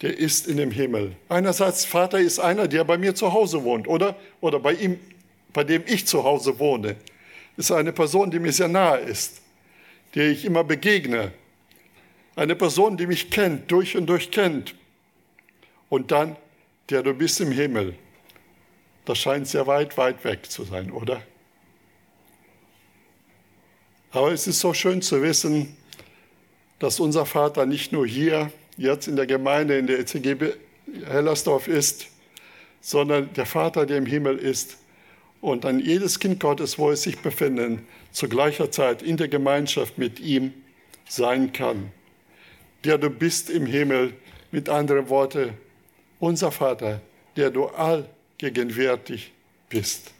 der 0.00 0.16
ist 0.16 0.46
in 0.46 0.58
dem 0.58 0.70
Himmel. 0.70 1.16
Einerseits, 1.28 1.84
Vater 1.84 2.20
ist 2.20 2.38
einer, 2.38 2.68
der 2.68 2.84
bei 2.84 2.98
mir 2.98 3.12
zu 3.16 3.32
Hause 3.32 3.64
wohnt, 3.64 3.88
oder? 3.88 4.14
Oder 4.40 4.60
bei 4.60 4.74
ihm, 4.74 5.00
bei 5.52 5.64
dem 5.64 5.82
ich 5.86 6.06
zu 6.06 6.22
Hause 6.22 6.60
wohne. 6.60 6.94
Ist 7.56 7.72
eine 7.72 7.92
Person, 7.92 8.30
die 8.30 8.38
mir 8.38 8.52
sehr 8.52 8.68
nahe 8.68 9.00
ist, 9.00 9.42
der 10.14 10.30
ich 10.30 10.44
immer 10.44 10.62
begegne. 10.62 11.32
Eine 12.36 12.54
Person, 12.54 12.96
die 12.96 13.08
mich 13.08 13.28
kennt, 13.28 13.72
durch 13.72 13.96
und 13.96 14.06
durch 14.06 14.30
kennt. 14.30 14.76
Und 15.88 16.12
dann, 16.12 16.36
der 16.90 17.02
du 17.02 17.12
bist 17.12 17.40
im 17.40 17.50
Himmel. 17.50 17.96
Das 19.04 19.18
scheint 19.18 19.46
sehr 19.46 19.66
weit, 19.66 19.96
weit 19.96 20.24
weg 20.24 20.50
zu 20.50 20.64
sein, 20.64 20.90
oder? 20.90 21.22
Aber 24.12 24.32
es 24.32 24.46
ist 24.46 24.60
so 24.60 24.74
schön 24.74 25.02
zu 25.02 25.22
wissen, 25.22 25.76
dass 26.78 27.00
unser 27.00 27.26
Vater 27.26 27.66
nicht 27.66 27.92
nur 27.92 28.06
hier, 28.06 28.52
jetzt 28.76 29.06
in 29.06 29.16
der 29.16 29.26
Gemeinde, 29.26 29.78
in 29.78 29.86
der 29.86 30.00
ECG 30.00 30.36
Hellersdorf 31.04 31.68
ist, 31.68 32.06
sondern 32.80 33.32
der 33.34 33.46
Vater, 33.46 33.86
der 33.86 33.98
im 33.98 34.06
Himmel 34.06 34.38
ist 34.38 34.78
und 35.40 35.64
an 35.64 35.78
jedes 35.80 36.18
Kind 36.18 36.40
Gottes, 36.40 36.78
wo 36.78 36.90
es 36.90 37.02
sich 37.02 37.18
befindet, 37.18 37.80
zu 38.10 38.28
gleicher 38.28 38.70
Zeit 38.70 39.02
in 39.02 39.16
der 39.16 39.28
Gemeinschaft 39.28 39.98
mit 39.98 40.18
ihm 40.18 40.54
sein 41.08 41.52
kann. 41.52 41.92
Der 42.84 42.98
du 42.98 43.10
bist 43.10 43.50
im 43.50 43.66
Himmel, 43.66 44.14
mit 44.50 44.68
anderen 44.68 45.08
Worten, 45.08 45.54
unser 46.18 46.50
Vater, 46.50 47.00
der 47.36 47.50
du 47.50 47.66
all 47.66 48.08
gegenwärtig 48.40 49.32
bist. 49.68 50.12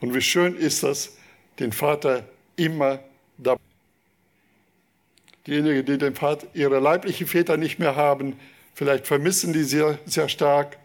Und 0.00 0.14
wie 0.14 0.22
schön 0.22 0.56
ist 0.56 0.82
das, 0.82 1.16
den 1.58 1.72
Vater 1.72 2.24
immer 2.56 3.00
dabei. 3.36 3.60
Diejenigen, 5.46 5.84
die 5.84 5.98
den 5.98 6.14
Vater, 6.14 6.46
ihre 6.54 6.80
leiblichen 6.80 7.26
Väter 7.26 7.56
nicht 7.56 7.78
mehr 7.78 7.96
haben, 7.96 8.38
vielleicht 8.74 9.06
vermissen 9.06 9.52
die 9.52 9.64
sehr, 9.64 9.98
sehr 10.06 10.28
stark. 10.28 10.78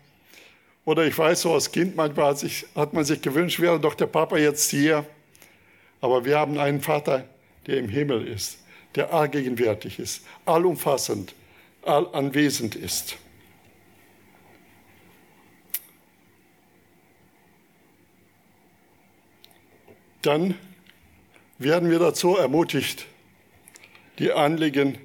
Oder 0.83 1.05
ich 1.05 1.17
weiß 1.17 1.41
so 1.41 1.53
als 1.53 1.71
Kind, 1.71 1.95
manchmal 1.95 2.31
hat, 2.31 2.39
sich, 2.39 2.65
hat 2.75 2.93
man 2.93 3.05
sich 3.05 3.21
gewünscht, 3.21 3.59
wäre 3.59 3.79
doch 3.79 3.95
der 3.95 4.07
Papa 4.07 4.37
jetzt 4.37 4.69
hier. 4.69 5.05
Aber 6.01 6.25
wir 6.25 6.37
haben 6.37 6.59
einen 6.59 6.81
Vater, 6.81 7.25
der 7.67 7.77
im 7.77 7.89
Himmel 7.89 8.27
ist, 8.27 8.59
der 8.95 9.13
allgegenwärtig 9.13 9.97
ist, 9.97 10.25
allumfassend, 10.45 11.33
allanwesend 11.83 12.75
ist. 12.75 13.17
Dann 20.25 20.55
werden 21.57 21.89
wir 21.89 21.99
dazu 21.99 22.35
ermutigt, 22.35 23.05
die 24.19 24.31
Anliegen 24.31 24.97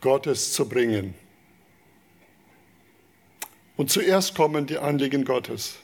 Gottes 0.00 0.52
zu 0.52 0.68
bringen. 0.68 1.14
Und 3.76 3.90
zuerst 3.90 4.34
kommen 4.34 4.66
die 4.66 4.78
Anliegen 4.78 5.24
Gottes. 5.24 5.76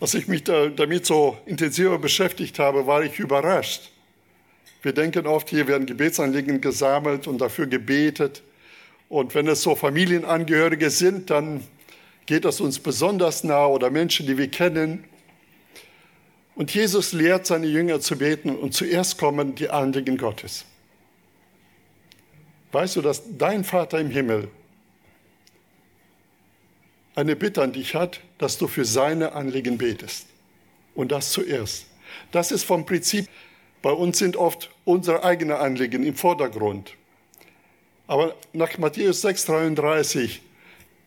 Als 0.00 0.14
ich 0.14 0.28
mich 0.28 0.44
damit 0.44 1.06
so 1.06 1.38
intensiver 1.46 1.98
beschäftigt 1.98 2.58
habe, 2.58 2.86
war 2.86 3.02
ich 3.02 3.18
überrascht. 3.18 3.92
Wir 4.82 4.92
denken 4.92 5.26
oft, 5.26 5.48
hier 5.48 5.66
werden 5.66 5.86
Gebetsanliegen 5.86 6.60
gesammelt 6.60 7.26
und 7.26 7.38
dafür 7.38 7.66
gebetet. 7.66 8.42
Und 9.08 9.34
wenn 9.34 9.48
es 9.48 9.62
so 9.62 9.74
Familienangehörige 9.74 10.90
sind, 10.90 11.30
dann 11.30 11.64
geht 12.26 12.44
das 12.44 12.60
uns 12.60 12.78
besonders 12.78 13.44
nah 13.44 13.66
oder 13.66 13.90
Menschen, 13.90 14.26
die 14.26 14.36
wir 14.36 14.48
kennen. 14.48 15.04
Und 16.56 16.74
Jesus 16.74 17.12
lehrt 17.12 17.46
seine 17.46 17.66
Jünger 17.66 18.00
zu 18.00 18.16
beten 18.16 18.56
und 18.56 18.72
zuerst 18.72 19.18
kommen 19.18 19.54
die 19.54 19.68
Anliegen 19.68 20.16
Gottes. 20.16 20.64
Weißt 22.72 22.96
du, 22.96 23.02
dass 23.02 23.22
dein 23.36 23.62
Vater 23.62 24.00
im 24.00 24.10
Himmel 24.10 24.48
eine 27.14 27.36
Bitte 27.36 27.62
an 27.62 27.72
dich 27.72 27.94
hat, 27.94 28.20
dass 28.38 28.56
du 28.56 28.68
für 28.68 28.86
seine 28.86 29.32
Anliegen 29.32 29.76
betest. 29.76 30.26
Und 30.94 31.12
das 31.12 31.30
zuerst. 31.30 31.86
Das 32.32 32.50
ist 32.50 32.64
vom 32.64 32.86
Prinzip, 32.86 33.28
bei 33.82 33.92
uns 33.92 34.18
sind 34.18 34.36
oft 34.36 34.70
unsere 34.86 35.24
eigenen 35.24 35.58
Anliegen 35.58 36.04
im 36.04 36.14
Vordergrund. 36.14 36.94
Aber 38.06 38.34
nach 38.54 38.78
Matthäus 38.78 39.22
6,33 39.22 40.38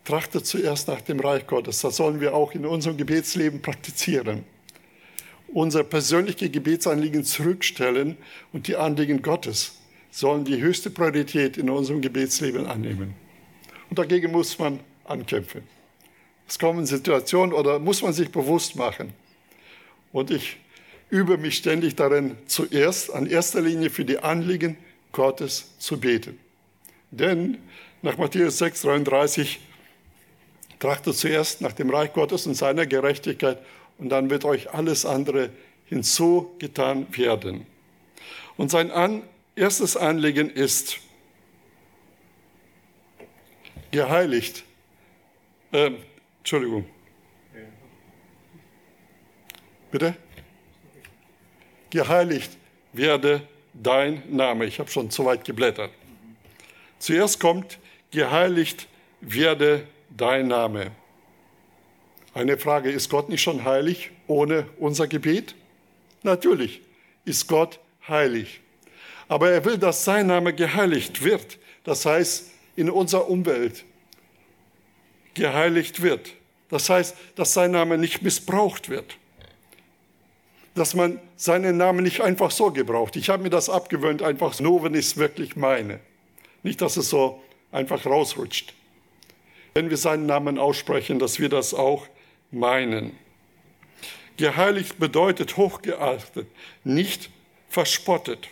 trachtet 0.06 0.46
zuerst 0.46 0.88
nach 0.88 1.02
dem 1.02 1.20
Reich 1.20 1.48
Gottes. 1.48 1.82
Das 1.82 1.96
sollen 1.96 2.22
wir 2.22 2.36
auch 2.36 2.54
in 2.54 2.68
unserem 2.68 2.98
Gebetsleben 2.98 3.64
praktizieren 3.64 4.46
unser 5.54 5.84
persönliche 5.84 6.50
Gebetsanliegen 6.50 7.24
zurückstellen 7.24 8.18
und 8.54 8.68
die 8.68 8.76
Anliegen 8.76 9.22
Gottes 9.22 9.80
sollen 10.12 10.46
die 10.46 10.62
höchste 10.62 10.90
Priorität 10.90 11.58
in 11.58 11.70
unserem 11.70 12.02
Gebetsleben 12.02 12.66
annehmen. 12.66 13.14
Und 13.90 14.00
dagegen 14.00 14.32
muss 14.32 14.58
man 14.58 14.80
ankämpfen. 15.06 15.62
Es 16.48 16.58
kommen 16.58 16.86
Situationen 16.86 17.54
oder 17.54 17.80
muss 17.80 18.02
man 18.02 18.14
sich 18.14 18.32
bewusst 18.32 18.76
machen. 18.76 19.14
Und 20.12 20.32
ich 20.32 20.58
übe 21.10 21.38
mich 21.38 21.58
ständig 21.58 21.96
darin, 21.96 22.38
zuerst 22.48 23.14
an 23.14 23.28
erster 23.28 23.62
Linie 23.62 23.90
für 23.90 24.06
die 24.06 24.20
Anliegen 24.20 24.78
Gottes 25.12 25.78
zu 25.80 26.00
beten. 26.00 26.40
Denn 27.12 27.58
nach 28.02 28.18
Matthäus 28.18 28.58
6, 28.60 28.82
33 28.84 29.60
trachtet 30.80 31.16
zuerst 31.16 31.62
nach 31.62 31.74
dem 31.74 31.90
Reich 31.90 32.14
Gottes 32.14 32.48
und 32.48 32.56
seiner 32.56 32.86
Gerechtigkeit 32.86 33.60
und 34.00 34.10
dann 34.10 34.30
wird 34.30 34.46
euch 34.46 34.74
alles 34.74 35.06
andere 35.06 35.52
hinzugetan 35.86 37.08
werden. 37.16 37.66
Und 38.58 38.72
sein 38.72 38.92
an, 38.92 39.24
erstes 39.56 39.96
Anliegen 39.96 40.50
ist, 40.50 41.00
geheiligt, 43.92 44.64
äh, 45.72 45.92
Entschuldigung, 46.40 46.86
bitte? 49.92 50.16
Geheiligt 51.90 52.56
werde 52.94 53.48
dein 53.74 54.24
Name. 54.30 54.66
Ich 54.66 54.80
habe 54.80 54.90
schon 54.90 55.10
zu 55.10 55.26
weit 55.26 55.44
geblättert. 55.44 55.92
Zuerst 57.00 57.40
kommt, 57.40 57.80
geheiligt 58.12 58.88
werde 59.22 59.88
dein 60.10 60.48
Name. 60.48 60.92
Eine 62.34 62.58
Frage, 62.58 62.92
ist 62.92 63.10
Gott 63.10 63.30
nicht 63.30 63.42
schon 63.42 63.66
heilig 63.66 64.12
ohne 64.28 64.68
unser 64.78 65.08
Gebet? 65.08 65.56
Natürlich 66.24 66.82
ist 67.26 67.48
Gott 67.48 67.80
heilig. 68.08 68.62
Aber 69.28 69.50
er 69.50 69.66
will, 69.66 69.78
dass 69.78 70.06
sein 70.06 70.28
Name 70.28 70.54
geheiligt 70.54 71.24
wird. 71.24 71.58
Das 71.84 72.06
heißt, 72.06 72.52
in 72.76 72.90
unserer 72.90 73.30
Umwelt 73.30 73.84
geheiligt 75.34 76.02
wird. 76.02 76.34
Das 76.70 76.90
heißt, 76.90 77.16
dass 77.36 77.54
sein 77.54 77.72
Name 77.72 77.98
nicht 77.98 78.22
missbraucht 78.22 78.90
wird. 78.90 79.18
Dass 80.76 80.94
man 80.94 81.20
seinen 81.36 81.78
Namen 81.78 82.04
nicht 82.04 82.22
einfach 82.22 82.52
so 82.52 82.72
gebraucht. 82.72 83.16
Ich 83.16 83.30
habe 83.30 83.44
mir 83.44 83.50
das 83.50 83.70
abgewöhnt, 83.70 84.22
einfach 84.22 84.60
nur, 84.60 84.84
wenn 84.84 84.94
ich 84.94 85.08
es 85.08 85.18
wirklich 85.18 85.56
meine. 85.56 86.00
Nicht, 86.62 86.82
dass 86.82 86.96
es 86.98 87.10
so 87.10 87.42
einfach 87.72 88.06
rausrutscht. 88.06 88.74
Wenn 89.74 89.90
wir 89.90 89.98
seinen 89.98 90.26
Namen 90.26 90.60
aussprechen, 90.60 91.20
dass 91.20 91.40
wir 91.40 91.50
das 91.50 91.74
auch 91.74 92.08
meinen. 92.52 93.18
Geheiligt 94.38 95.00
bedeutet 95.00 95.58
hochgeachtet, 95.58 96.48
nicht 96.84 97.30
verspottet 97.70 98.48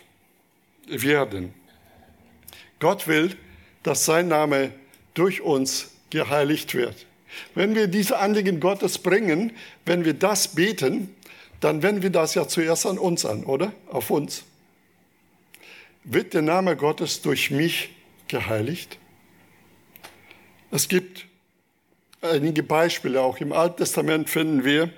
werden. 0.86 1.54
Gott 2.78 3.08
will, 3.08 3.36
dass 3.82 4.04
sein 4.04 4.28
Name 4.28 4.72
durch 5.14 5.40
uns 5.40 5.92
geheiligt 6.10 6.74
wird. 6.74 7.06
Wenn 7.54 7.74
wir 7.74 7.88
diese 7.88 8.18
Anliegen 8.18 8.60
Gottes 8.60 8.98
bringen, 8.98 9.52
wenn 9.84 10.04
wir 10.04 10.14
das 10.14 10.54
beten, 10.54 11.14
dann 11.60 11.82
wenden 11.82 12.02
wir 12.02 12.10
das 12.10 12.34
ja 12.34 12.46
zuerst 12.46 12.86
an 12.86 12.98
uns 12.98 13.24
an, 13.24 13.44
oder? 13.44 13.72
Auf 13.88 14.10
uns. 14.10 14.44
Wird 16.04 16.34
der 16.34 16.42
Name 16.42 16.76
Gottes 16.76 17.20
durch 17.20 17.50
mich 17.50 17.90
geheiligt? 18.28 18.98
Es 20.70 20.88
gibt 20.88 21.27
einige 22.22 22.62
Beispiele, 22.62 23.20
auch 23.20 23.38
im 23.38 23.52
Alten 23.52 23.78
Testament 23.78 24.28
finden 24.28 24.64
wir, 24.64 24.90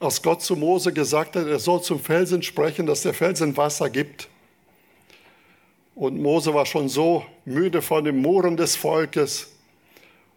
als 0.00 0.22
Gott 0.22 0.42
zu 0.42 0.56
Mose 0.56 0.92
gesagt 0.92 1.36
hat, 1.36 1.46
er 1.46 1.58
soll 1.58 1.82
zum 1.82 2.00
Felsen 2.00 2.42
sprechen, 2.42 2.86
dass 2.86 3.02
der 3.02 3.14
Felsen 3.14 3.56
Wasser 3.56 3.90
gibt. 3.90 4.28
Und 5.94 6.20
Mose 6.20 6.52
war 6.52 6.66
schon 6.66 6.88
so 6.88 7.24
müde 7.44 7.80
von 7.80 8.04
dem 8.04 8.20
Murren 8.20 8.56
des 8.56 8.76
Volkes. 8.76 9.48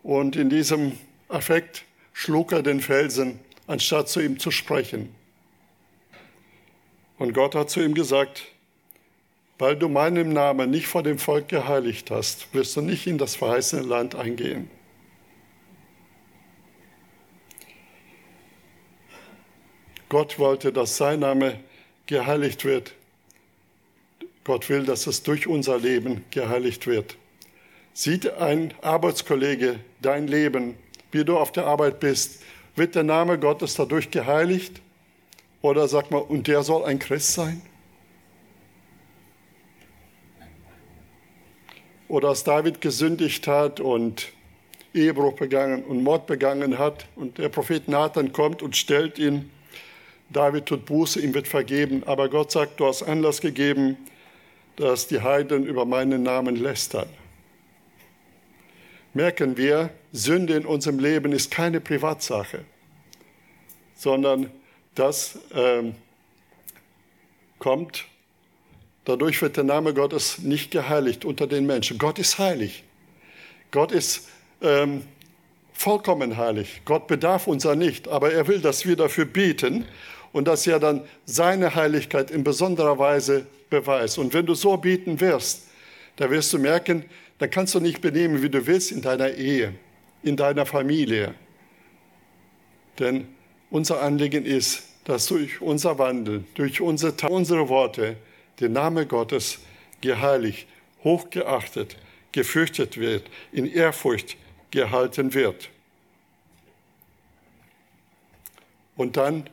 Und 0.03 0.35
in 0.35 0.49
diesem 0.49 0.93
Affekt 1.27 1.83
schlug 2.13 2.51
er 2.51 2.61
den 2.61 2.79
Felsen, 2.79 3.39
anstatt 3.65 4.07
zu 4.09 4.21
ihm 4.21 4.39
zu 4.39 4.51
sprechen. 4.51 5.13
Und 7.17 7.33
Gott 7.33 7.55
hat 7.55 7.69
zu 7.69 7.81
ihm 7.81 7.95
gesagt, 7.95 8.45
weil 9.57 9.75
du 9.75 9.89
meinen 9.89 10.33
Namen 10.33 10.69
nicht 10.69 10.87
vor 10.87 11.01
dem 11.01 11.17
Volk 11.17 11.49
geheiligt 11.49 12.11
hast, 12.11 12.53
wirst 12.53 12.75
du 12.75 12.81
nicht 12.81 13.07
in 13.07 13.17
das 13.17 13.35
verheißene 13.35 13.81
Land 13.81 14.13
eingehen. 14.13 14.69
Gott 20.09 20.39
wollte, 20.39 20.71
dass 20.71 20.97
sein 20.97 21.19
Name 21.19 21.59
geheiligt 22.05 22.63
wird. 22.65 22.93
Gott 24.43 24.69
will, 24.69 24.83
dass 24.83 25.07
es 25.07 25.23
durch 25.23 25.47
unser 25.47 25.77
Leben 25.77 26.23
geheiligt 26.31 26.87
wird. 26.87 27.17
Sieht 27.93 28.31
ein 28.33 28.73
Arbeitskollege 28.81 29.79
dein 30.01 30.27
Leben, 30.27 30.75
wie 31.11 31.25
du 31.25 31.37
auf 31.37 31.51
der 31.51 31.65
Arbeit 31.65 31.99
bist, 31.99 32.43
wird 32.75 32.95
der 32.95 33.03
Name 33.03 33.39
Gottes 33.39 33.73
dadurch 33.73 34.11
geheiligt? 34.11 34.81
Oder 35.61 35.87
sagt 35.87 36.11
man, 36.11 36.21
und 36.21 36.47
der 36.47 36.63
soll 36.63 36.85
ein 36.85 36.99
Christ 36.99 37.33
sein? 37.33 37.61
Oder 42.07 42.29
als 42.29 42.43
David 42.43 42.79
gesündigt 42.79 43.47
hat 43.47 43.79
und 43.79 44.31
Ehebruch 44.93 45.33
begangen 45.33 45.83
und 45.83 46.03
Mord 46.03 46.27
begangen 46.27 46.77
hat 46.77 47.07
und 47.15 47.37
der 47.37 47.49
Prophet 47.49 47.87
Nathan 47.87 48.31
kommt 48.31 48.61
und 48.61 48.77
stellt 48.77 49.19
ihn 49.19 49.51
David 50.29 50.65
tut 50.65 50.85
Buße, 50.85 51.21
ihm 51.21 51.33
wird 51.33 51.47
vergeben, 51.47 52.03
aber 52.05 52.29
Gott 52.29 52.51
sagt, 52.51 52.79
du 52.79 52.85
hast 52.85 53.03
Anlass 53.03 53.41
gegeben, 53.41 53.97
dass 54.75 55.07
die 55.07 55.21
Heiden 55.21 55.65
über 55.65 55.85
meinen 55.85 56.23
Namen 56.23 56.55
lästern. 56.55 57.07
Merken 59.13 59.57
wir, 59.57 59.89
Sünde 60.11 60.55
in 60.55 60.65
unserem 60.65 60.99
Leben 60.99 61.31
ist 61.31 61.49
keine 61.49 61.79
Privatsache, 61.79 62.65
sondern 63.95 64.51
das 64.95 65.39
ähm, 65.53 65.95
kommt, 67.57 68.05
dadurch 69.05 69.41
wird 69.41 69.57
der 69.57 69.63
Name 69.63 69.93
Gottes 69.93 70.39
nicht 70.39 70.71
geheiligt 70.71 71.25
unter 71.25 71.47
den 71.47 71.65
Menschen. 71.65 71.97
Gott 71.97 72.19
ist 72.19 72.37
heilig. 72.37 72.83
Gott 73.71 73.91
ist 73.91 74.27
ähm, 74.61 75.03
vollkommen 75.73 76.37
heilig. 76.37 76.81
Gott 76.85 77.07
bedarf 77.07 77.47
unser 77.47 77.75
nicht, 77.75 78.07
aber 78.07 78.33
er 78.33 78.47
will, 78.47 78.59
dass 78.59 78.85
wir 78.85 78.95
dafür 78.95 79.25
beten 79.25 79.85
und 80.37 80.47
dass 80.47 80.67
er 80.67 80.79
dann 80.79 81.01
seine 81.25 81.73
Heiligkeit 81.73 82.29
in 82.29 82.43
besonderer 82.43 82.99
Weise 82.99 83.47
beweist. 83.71 84.19
Und 84.19 84.35
wenn 84.35 84.45
du 84.45 84.53
so 84.53 84.77
beten 84.77 85.19
wirst, 85.19 85.67
da 86.15 86.29
wirst 86.29 86.53
du 86.53 86.59
merken, 86.59 87.05
da 87.39 87.47
kannst 87.47 87.73
du 87.73 87.79
nicht 87.79 88.01
benehmen, 88.01 88.43
wie 88.43 88.49
du 88.49 88.67
willst 88.67 88.91
in 88.91 89.01
deiner 89.01 89.31
Ehe, 89.31 89.73
in 90.21 90.37
deiner 90.37 90.67
Familie. 90.67 91.33
Denn 92.99 93.27
unser 93.71 93.99
Anliegen 93.99 94.45
ist, 94.45 94.83
dass 95.05 95.25
durch 95.25 95.59
unser 95.59 95.97
Wandel, 95.97 96.43
durch 96.53 96.81
unsere, 96.81 97.13
unsere 97.29 97.67
Worte, 97.67 98.17
der 98.59 98.69
Name 98.69 99.07
Gottes 99.07 99.57
geheiligt, 100.01 100.67
hochgeachtet, 101.03 101.97
gefürchtet 102.31 102.99
wird, 102.99 103.23
in 103.51 103.65
Ehrfurcht 103.65 104.37
gehalten 104.69 105.33
wird. 105.33 105.69
Und 108.95 109.17
dann 109.17 109.49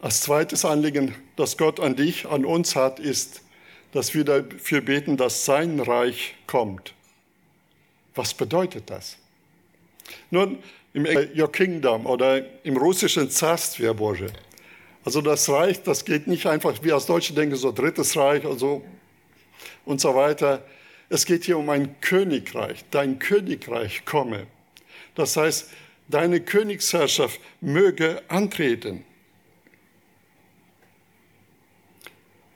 als 0.00 0.22
zweites 0.22 0.64
Anliegen, 0.64 1.14
das 1.36 1.56
Gott 1.56 1.80
an 1.80 1.96
dich, 1.96 2.26
an 2.26 2.44
uns 2.44 2.74
hat, 2.74 2.98
ist, 2.98 3.42
dass 3.92 4.14
wir 4.14 4.24
dafür 4.24 4.80
beten, 4.80 5.16
dass 5.16 5.44
sein 5.44 5.80
Reich 5.80 6.34
kommt. 6.46 6.94
Was 8.14 8.34
bedeutet 8.34 8.88
das? 8.88 9.18
Nun, 10.30 10.58
im 10.92 11.06
Your 11.36 11.52
Kingdom 11.52 12.06
oder 12.06 12.44
im 12.64 12.76
russischen 12.76 13.30
Zarstwie 13.30 13.92
Boże. 13.94 14.26
Also 15.04 15.20
das 15.20 15.48
Reich, 15.48 15.82
das 15.82 16.04
geht 16.04 16.26
nicht 16.26 16.46
einfach, 16.46 16.74
wie 16.82 16.92
als 16.92 17.06
Deutsche 17.06 17.32
denken, 17.32 17.56
so 17.56 17.72
drittes 17.72 18.16
Reich 18.16 18.44
also 18.44 18.82
und 19.84 20.00
so 20.00 20.14
weiter. 20.14 20.64
Es 21.08 21.24
geht 21.24 21.44
hier 21.44 21.58
um 21.58 21.68
ein 21.70 22.00
Königreich. 22.00 22.84
Dein 22.90 23.18
Königreich 23.18 24.04
komme. 24.04 24.46
Das 25.14 25.36
heißt, 25.36 25.70
deine 26.08 26.40
Königsherrschaft 26.40 27.40
möge 27.60 28.22
antreten. 28.28 29.04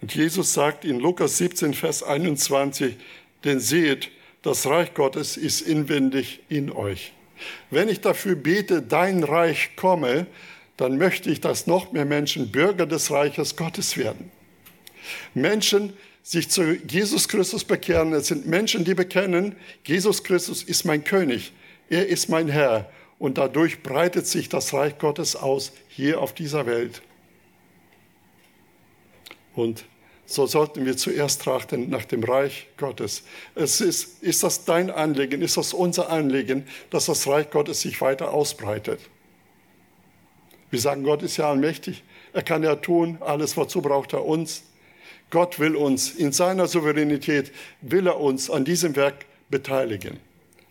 Und 0.05 0.15
Jesus 0.15 0.53
sagt 0.53 0.85
in 0.85 1.01
Lukas 1.01 1.39
17, 1.39 1.73
Vers 1.73 2.03
21, 2.03 2.97
denn 3.43 3.59
seht, 3.59 4.11
das 4.43 4.67
Reich 4.67 4.93
Gottes 4.93 5.39
ist 5.39 5.63
inwendig 5.63 6.41
in 6.51 6.71
euch. 6.71 7.15
Wenn 7.71 7.89
ich 7.89 8.03
dafür 8.03 8.35
bete, 8.35 8.83
dein 8.83 9.25
Reich 9.25 9.77
komme, 9.77 10.27
dann 10.77 10.99
möchte 10.99 11.31
ich, 11.31 11.41
dass 11.41 11.67
noch 11.67 11.93
mehr 11.93 12.05
Menschen 12.05 12.53
Bürger 12.53 12.85
des 12.85 13.11
Reiches 13.11 13.57
Gottes 13.57 13.97
werden. 13.97 14.31
Menschen 15.33 15.95
sich 16.23 16.51
zu 16.51 16.75
Jesus 16.87 17.27
Christus 17.27 17.65
bekehren. 17.65 18.13
Es 18.13 18.27
sind 18.27 18.47
Menschen, 18.47 18.85
die 18.85 18.93
bekennen, 18.93 19.57
Jesus 19.87 20.23
Christus 20.23 20.63
ist 20.63 20.85
mein 20.85 21.05
König, 21.05 21.55
er 21.89 22.07
ist 22.09 22.29
mein 22.29 22.51
Herr. 22.51 22.93
Und 23.19 23.39
dadurch 23.39 23.83
breitet 23.83 24.27
sich 24.27 24.51
das 24.51 24.75
Reich 24.75 24.99
Gottes 24.99 25.35
aus 25.35 25.73
hier 25.89 26.21
auf 26.21 26.35
dieser 26.35 26.67
Welt. 26.67 27.01
Und 29.55 29.87
so 30.27 30.47
sollten 30.47 30.87
wir 30.87 30.97
zuerst 30.97 31.43
trachten 31.43 31.91
nach 31.91 32.05
dem 32.05 32.25
Reich 32.25 32.67
Gottes. 32.77 33.25
Es 33.55 33.81
ist, 33.81 34.23
ist 34.23 34.43
das 34.43 34.65
dein 34.65 34.91
Anliegen, 34.91 35.43
ist 35.43 35.57
das 35.57 35.75
unser 35.75 36.11
Anliegen, 36.11 36.67
dass 36.91 37.07
das 37.07 37.27
Reich 37.27 37.51
Gottes 37.51 37.83
sich 37.83 38.01
weiter 38.01 38.33
ausbreitet? 38.33 39.01
Wir 40.71 40.81
sagen, 40.81 41.05
Gott 41.05 41.23
ist 41.23 41.37
ja 41.37 41.51
allmächtig. 41.51 42.03
Er 42.33 42.43
kann 42.43 42.63
ja 42.63 42.75
tun, 42.75 43.19
alles, 43.21 43.57
wozu 43.57 43.81
braucht 43.81 44.13
er 44.13 44.25
uns. 44.25 44.65
Gott 45.31 45.59
will 45.59 45.77
uns, 45.77 46.11
in 46.11 46.33
seiner 46.33 46.67
Souveränität 46.67 47.53
will 47.81 48.07
er 48.07 48.19
uns 48.19 48.51
an 48.51 48.65
diesem 48.65 48.97
Werk 48.97 49.27
beteiligen. 49.51 50.19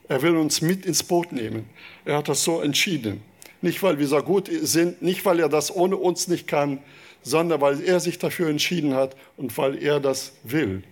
Er 0.07 0.21
will 0.21 0.35
uns 0.35 0.61
mit 0.61 0.85
ins 0.85 1.03
Boot 1.03 1.31
nehmen. 1.31 1.69
Er 2.05 2.17
hat 2.17 2.27
das 2.27 2.43
so 2.43 2.61
entschieden. 2.61 3.21
Nicht, 3.61 3.81
weil 3.81 3.97
wir 3.97 4.07
so 4.07 4.21
gut 4.21 4.49
sind, 4.51 5.01
nicht, 5.01 5.25
weil 5.25 5.39
er 5.39 5.47
das 5.47 5.73
ohne 5.73 5.95
uns 5.95 6.27
nicht 6.27 6.47
kann, 6.47 6.79
sondern 7.23 7.61
weil 7.61 7.81
er 7.81 7.99
sich 7.99 8.19
dafür 8.19 8.49
entschieden 8.49 8.93
hat 8.93 9.15
und 9.37 9.57
weil 9.57 9.81
er 9.81 9.99
das 9.99 10.33
will. 10.43 10.83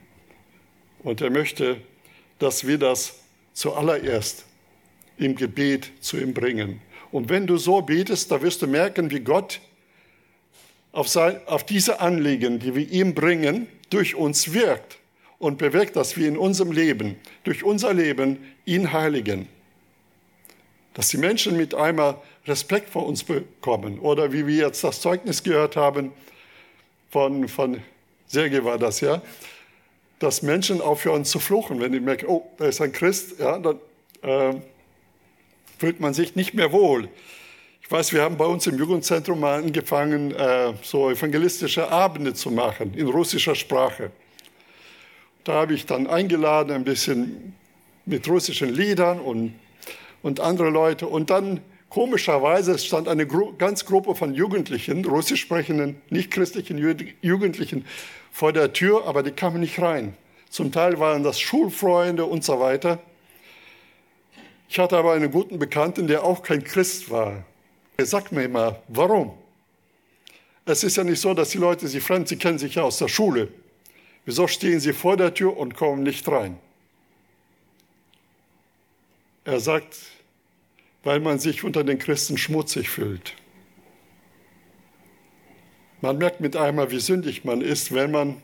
Und 1.04 1.22
er 1.22 1.30
möchte, 1.30 1.78
dass 2.40 2.66
wir 2.66 2.78
das 2.78 3.20
zuallererst 3.54 4.46
im 5.18 5.36
Gebet 5.36 5.92
zu 6.00 6.18
ihm 6.18 6.34
bringen. 6.34 6.82
Und 7.12 7.30
wenn 7.30 7.46
du 7.46 7.58
so 7.58 7.82
betest, 7.82 8.32
da 8.32 8.42
wirst 8.42 8.62
du 8.62 8.68
merken, 8.68 9.12
wie 9.12 9.20
Gott 9.20 9.60
auf, 10.92 11.08
sein, 11.08 11.40
auf 11.46 11.66
diese 11.66 12.00
Anliegen, 12.00 12.60
die 12.60 12.76
wir 12.76 12.90
ihm 12.90 13.14
bringen, 13.14 13.68
durch 13.90 14.16
uns 14.16 14.54
wirkt 14.54 14.98
und 15.40 15.58
bewirkt, 15.58 15.96
dass 15.96 16.18
wir 16.18 16.28
in 16.28 16.38
unserem 16.38 16.72
Leben, 16.72 17.18
durch 17.44 17.64
unser 17.64 17.94
Leben, 17.94 18.40
ihn 18.66 18.94
heiligen. 18.94 19.48
Dass 20.94 21.10
die 21.10 21.18
Menschen 21.18 21.58
mit 21.58 21.74
einmal 21.74 22.18
Respekt 22.46 22.90
vor 22.90 23.06
uns 23.06 23.24
bekommen. 23.24 24.00
Oder 24.00 24.34
wie 24.34 24.46
wir 24.48 24.68
jetzt 24.68 24.84
das 24.84 25.02
Zeugnis 25.02 25.44
gehört 25.44 25.76
haben, 25.76 26.12
von, 27.10 27.48
von 27.48 27.82
Sergei 28.28 28.64
war 28.64 28.78
das, 28.78 29.02
ja, 29.02 29.22
dass 30.20 30.42
Menschen 30.42 30.82
aufhören 30.82 31.26
zu 31.26 31.40
fluchen, 31.40 31.80
wenn 31.82 31.92
die 31.92 32.00
merken, 32.00 32.28
oh, 32.28 32.48
da 32.58 32.66
ist 32.66 32.80
ein 32.80 32.92
Christ, 32.92 33.40
ja, 33.40 33.60
dann 33.60 33.80
äh, 34.22 34.56
fühlt 35.78 36.00
man 36.00 36.14
sich 36.14 36.36
nicht 36.36 36.54
mehr 36.54 36.72
wohl. 36.72 37.10
Ich 37.82 37.92
weiß, 37.92 38.14
wir 38.14 38.22
haben 38.22 38.38
bei 38.38 38.46
uns 38.46 38.68
im 38.68 38.78
Jugendzentrum 38.78 39.40
mal 39.40 39.62
angefangen, 39.62 40.32
äh, 40.32 40.74
so 40.82 41.10
evangelistische 41.10 41.90
Abende 41.90 42.34
zu 42.34 42.52
machen 42.52 42.94
in 42.94 43.08
russischer 43.08 43.56
Sprache. 43.56 44.12
Da 45.44 45.54
habe 45.54 45.74
ich 45.74 45.86
dann 45.86 46.08
eingeladen, 46.08 46.72
ein 46.72 46.84
bisschen 46.84 47.54
mit 48.06 48.28
russischen 48.30 48.70
Liedern 48.70 49.20
und, 49.20 49.56
und 50.22 50.40
andere 50.40 50.70
Leute. 50.70 51.08
Und 51.08 51.30
dann 51.30 51.62
komischerweise 51.90 52.78
stand 52.78 53.08
eine 53.08 53.28
Gru 53.28 53.54
ganz 53.58 53.86
Gruppe 53.86 54.16
von 54.16 54.34
Jugendlichen, 54.34 55.06
russisch 55.06 55.42
sprechenden, 55.42 56.02
nicht 56.10 56.32
christlichen 56.32 56.78
Jugendlichen, 57.22 57.86
vor 58.32 58.54
der 58.54 58.74
Tür, 58.74 59.06
aber 59.08 59.24
die 59.24 59.32
kamen 59.32 59.60
nicht 59.60 59.80
rein. 59.82 60.16
Zum 60.50 60.72
Teil 60.72 61.00
waren 61.00 61.24
das 61.24 61.40
Schulfreunde 61.40 62.26
und 62.26 62.44
so 62.44 62.60
weiter. 62.60 63.00
Ich 64.70 64.80
hatte 64.80 64.98
aber 64.98 65.14
einen 65.14 65.32
guten 65.32 65.60
Bekannten, 65.60 66.08
der 66.08 66.24
auch 66.24 66.44
kein 66.44 66.64
Christ 66.64 67.10
war. 67.10 67.44
Er 67.98 68.06
sagt 68.06 68.32
mir 68.32 68.44
immer, 68.44 68.80
warum? 68.88 69.34
Es 70.66 70.84
ist 70.84 70.96
ja 70.96 71.04
nicht 71.04 71.20
so, 71.20 71.34
dass 71.34 71.50
die 71.50 71.58
Leute 71.58 71.88
sie 71.88 72.00
fremd, 72.00 72.28
sie 72.28 72.38
kennen 72.38 72.58
sich 72.58 72.76
ja 72.76 72.84
aus 72.84 72.98
der 72.98 73.10
Schule. 73.10 73.50
Wieso 74.26 74.48
stehen 74.48 74.80
sie 74.80 74.94
vor 74.94 75.18
der 75.18 75.34
Tür 75.34 75.58
und 75.58 75.76
kommen 75.76 76.04
nicht 76.04 76.28
rein? 76.30 76.58
Er 79.44 79.60
sagt, 79.60 79.98
weil 81.04 81.20
man 81.20 81.40
sich 81.40 81.64
unter 81.64 81.84
den 81.84 81.98
Christen 81.98 82.38
schmutzig 82.38 82.90
fühlt. 82.90 83.34
Man 86.02 86.18
merkt 86.18 86.42
mit 86.42 86.56
einmal, 86.56 86.92
wie 86.92 87.00
sündig 87.00 87.44
man 87.44 87.62
ist, 87.62 87.94
wenn 87.94 88.12
man 88.12 88.30
äh, 88.30 88.36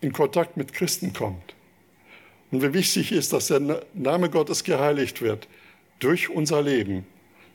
in 0.00 0.12
Kontakt 0.12 0.56
mit 0.56 0.72
Christen 0.72 1.12
kommt. 1.12 1.54
Und 2.50 2.62
wie 2.62 2.72
wichtig 2.72 3.12
ist, 3.12 3.32
dass 3.32 3.48
der 3.48 3.82
Name 3.94 4.30
Gottes 4.30 4.64
geheiligt 4.64 5.20
wird 5.20 5.48
durch 5.98 6.30
unser 6.30 6.62
Leben. 6.62 7.06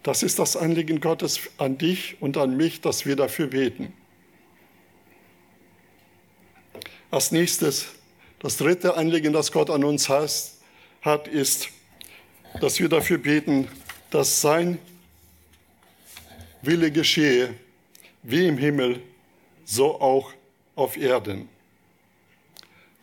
Das 0.03 0.21
ist 0.21 0.38
das 0.38 0.55
Anliegen 0.55 0.99
Gottes 0.99 1.39
an 1.57 1.77
dich 1.77 2.17
und 2.19 2.38
an 2.38 2.57
mich, 2.57 2.81
dass 2.81 3.05
wir 3.05 3.15
dafür 3.15 3.47
beten. 3.47 3.93
Als 7.09 7.31
nächstes, 7.31 7.88
das 8.39 8.57
dritte 8.57 8.97
Anliegen, 8.97 9.33
das 9.33 9.51
Gott 9.51 9.69
an 9.69 9.83
uns 9.83 10.09
hat, 11.03 11.27
ist, 11.27 11.69
dass 12.59 12.79
wir 12.79 12.89
dafür 12.89 13.19
beten, 13.19 13.67
dass 14.09 14.41
sein 14.41 14.79
Wille 16.61 16.91
geschehe 16.91 17.53
wie 18.23 18.47
im 18.47 18.57
Himmel, 18.57 19.01
so 19.65 19.99
auch 19.99 20.33
auf 20.75 20.97
Erden. 20.97 21.49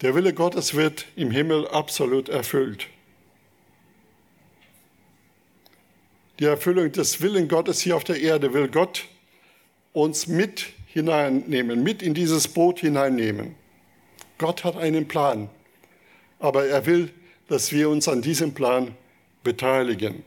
Der 0.00 0.14
Wille 0.14 0.32
Gottes 0.32 0.74
wird 0.74 1.06
im 1.14 1.30
Himmel 1.30 1.68
absolut 1.68 2.28
erfüllt. 2.30 2.86
Die 6.38 6.46
Erfüllung 6.46 6.90
des 6.90 7.20
Willen 7.20 7.48
Gottes 7.48 7.82
hier 7.82 7.96
auf 7.96 8.04
der 8.04 8.18
Erde 8.18 8.54
will 8.54 8.68
Gott 8.68 9.08
uns 9.92 10.26
mit 10.26 10.68
hineinnehmen, 10.86 11.82
mit 11.82 12.02
in 12.02 12.14
dieses 12.14 12.48
Boot 12.48 12.80
hineinnehmen. 12.80 13.54
Gott 14.38 14.64
hat 14.64 14.78
einen 14.78 15.06
Plan, 15.06 15.50
aber 16.38 16.66
er 16.66 16.86
will, 16.86 17.12
dass 17.50 17.72
wir 17.72 17.90
uns 17.90 18.06
an 18.06 18.22
diesem 18.22 18.54
Plan 18.54 18.94
beteiligen. 19.42 20.22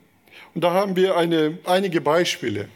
Und 0.53 0.63
da 0.63 0.73
haben 0.73 0.97
wir 0.97 1.15
eine, 1.15 1.57
einige 1.63 2.01
Beispiele. 2.01 2.67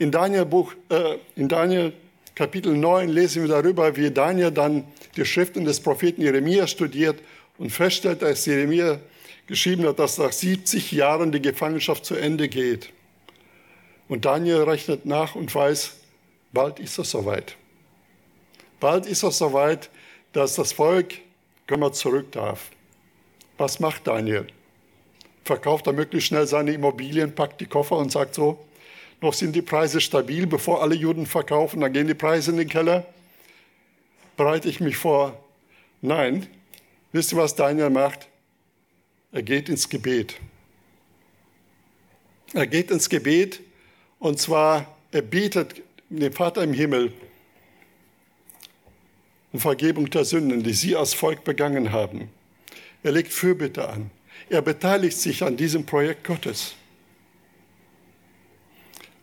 In 0.00 0.10
Daniel, 0.10 0.44
Buch, 0.44 0.74
äh, 0.88 1.18
in 1.36 1.48
Daniel 1.48 1.92
Kapitel 2.34 2.76
9 2.76 3.08
lesen 3.08 3.42
wir 3.42 3.48
darüber, 3.48 3.96
wie 3.96 4.10
Daniel 4.10 4.50
dann 4.50 4.84
die 5.16 5.24
Schriften 5.24 5.64
des 5.64 5.78
Propheten 5.78 6.20
Jeremia 6.20 6.66
studiert 6.66 7.20
und 7.56 7.70
feststellt, 7.70 8.22
dass 8.22 8.44
Jeremia 8.44 8.98
geschrieben 9.46 9.86
hat, 9.86 10.00
dass 10.00 10.18
nach 10.18 10.32
70 10.32 10.90
Jahren 10.90 11.30
die 11.30 11.40
Gefangenschaft 11.40 12.04
zu 12.04 12.16
Ende 12.16 12.48
geht. 12.48 12.90
Und 14.08 14.24
Daniel 14.24 14.64
rechnet 14.64 15.06
nach 15.06 15.36
und 15.36 15.54
weiß, 15.54 15.94
bald 16.52 16.80
ist 16.80 16.98
es 16.98 17.12
soweit. 17.12 17.54
Bald 18.80 19.06
ist 19.06 19.22
es 19.22 19.38
soweit, 19.38 19.90
dass 20.32 20.56
das 20.56 20.72
Volk 20.72 21.14
immer 21.68 21.92
zurück 21.92 22.32
darf. 22.32 22.73
Was 23.56 23.80
macht 23.80 24.06
Daniel? 24.06 24.46
Verkauft 25.44 25.86
er 25.86 25.92
möglichst 25.92 26.28
schnell 26.28 26.46
seine 26.46 26.72
Immobilien, 26.72 27.34
packt 27.34 27.60
die 27.60 27.66
Koffer 27.66 27.96
und 27.96 28.10
sagt 28.10 28.34
so, 28.34 28.64
noch 29.20 29.32
sind 29.32 29.54
die 29.54 29.62
Preise 29.62 30.00
stabil, 30.00 30.46
bevor 30.46 30.82
alle 30.82 30.94
Juden 30.94 31.26
verkaufen, 31.26 31.80
dann 31.80 31.92
gehen 31.92 32.06
die 32.06 32.14
Preise 32.14 32.50
in 32.50 32.56
den 32.58 32.68
Keller. 32.68 33.06
Bereite 34.36 34.68
ich 34.68 34.80
mich 34.80 34.96
vor? 34.96 35.38
Nein. 36.02 36.46
Wisst 37.12 37.32
ihr, 37.32 37.38
was 37.38 37.54
Daniel 37.54 37.90
macht? 37.90 38.28
Er 39.32 39.42
geht 39.42 39.68
ins 39.68 39.88
Gebet. 39.88 40.34
Er 42.52 42.66
geht 42.66 42.90
ins 42.90 43.08
Gebet 43.08 43.60
und 44.18 44.38
zwar, 44.38 44.86
er 45.12 45.22
betet 45.22 45.82
dem 46.08 46.32
Vater 46.32 46.62
im 46.62 46.72
Himmel 46.72 47.12
um 49.52 49.60
Vergebung 49.60 50.10
der 50.10 50.24
Sünden, 50.24 50.64
die 50.64 50.72
sie 50.72 50.96
als 50.96 51.14
Volk 51.14 51.44
begangen 51.44 51.92
haben. 51.92 52.28
Er 53.04 53.12
legt 53.12 53.32
Fürbitte 53.32 53.88
an. 53.88 54.10
Er 54.50 54.62
beteiligt 54.62 55.16
sich 55.16 55.44
an 55.44 55.56
diesem 55.56 55.86
Projekt 55.86 56.24
Gottes 56.24 56.74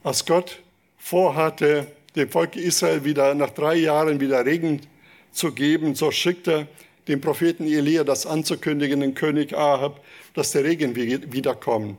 als 0.04 0.26
Gott 0.26 0.60
vorhatte, 0.98 1.88
dem 2.16 2.30
Volk 2.30 2.56
Israel 2.56 3.04
wieder 3.04 3.36
nach 3.36 3.52
drei 3.52 3.76
Jahren 3.76 4.20
wieder 4.20 4.46
Regen 4.46 4.82
zu 5.32 5.52
geben, 5.52 5.96
so 5.96 6.12
schickte 6.12 6.52
er 6.52 6.68
dem 7.08 7.20
Propheten 7.20 7.66
Elia 7.66 8.04
das 8.04 8.26
anzukündigen, 8.26 9.00
den 9.00 9.16
König 9.16 9.54
Ahab, 9.58 10.04
dass 10.36 10.52
der 10.52 10.64
Regen 10.64 10.96
wiederkommt. 10.96 11.98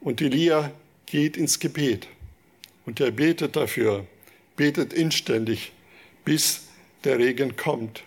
Und 0.00 0.20
Elia 0.20 0.70
geht 1.06 1.36
ins 1.36 1.58
Gebet 1.58 2.06
und 2.86 3.00
er 3.00 3.10
betet 3.10 3.56
dafür, 3.56 4.06
betet 4.56 4.92
inständig, 4.92 5.72
bis 6.24 6.62
der 7.04 7.18
Regen 7.18 7.56
kommt. 7.56 8.04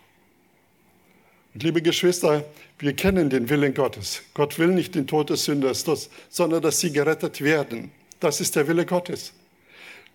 Und 1.56 1.64
liebe 1.64 1.82
Geschwister, 1.82 2.44
wir 2.80 2.92
kennen 2.92 3.30
den 3.30 3.50
Willen 3.50 3.74
Gottes. 3.74 4.24
Gott 4.34 4.60
will 4.60 4.68
nicht 4.68 4.94
den 4.94 5.08
Tod 5.08 5.30
des 5.30 5.46
Sünders, 5.46 5.86
sondern 6.30 6.62
dass 6.62 6.82
sie 6.82 6.92
gerettet 6.92 7.40
werden. 7.40 7.92
Das 8.20 8.42
ist 8.42 8.58
der 8.58 8.68
Wille 8.68 8.86
Gottes. 8.86 9.32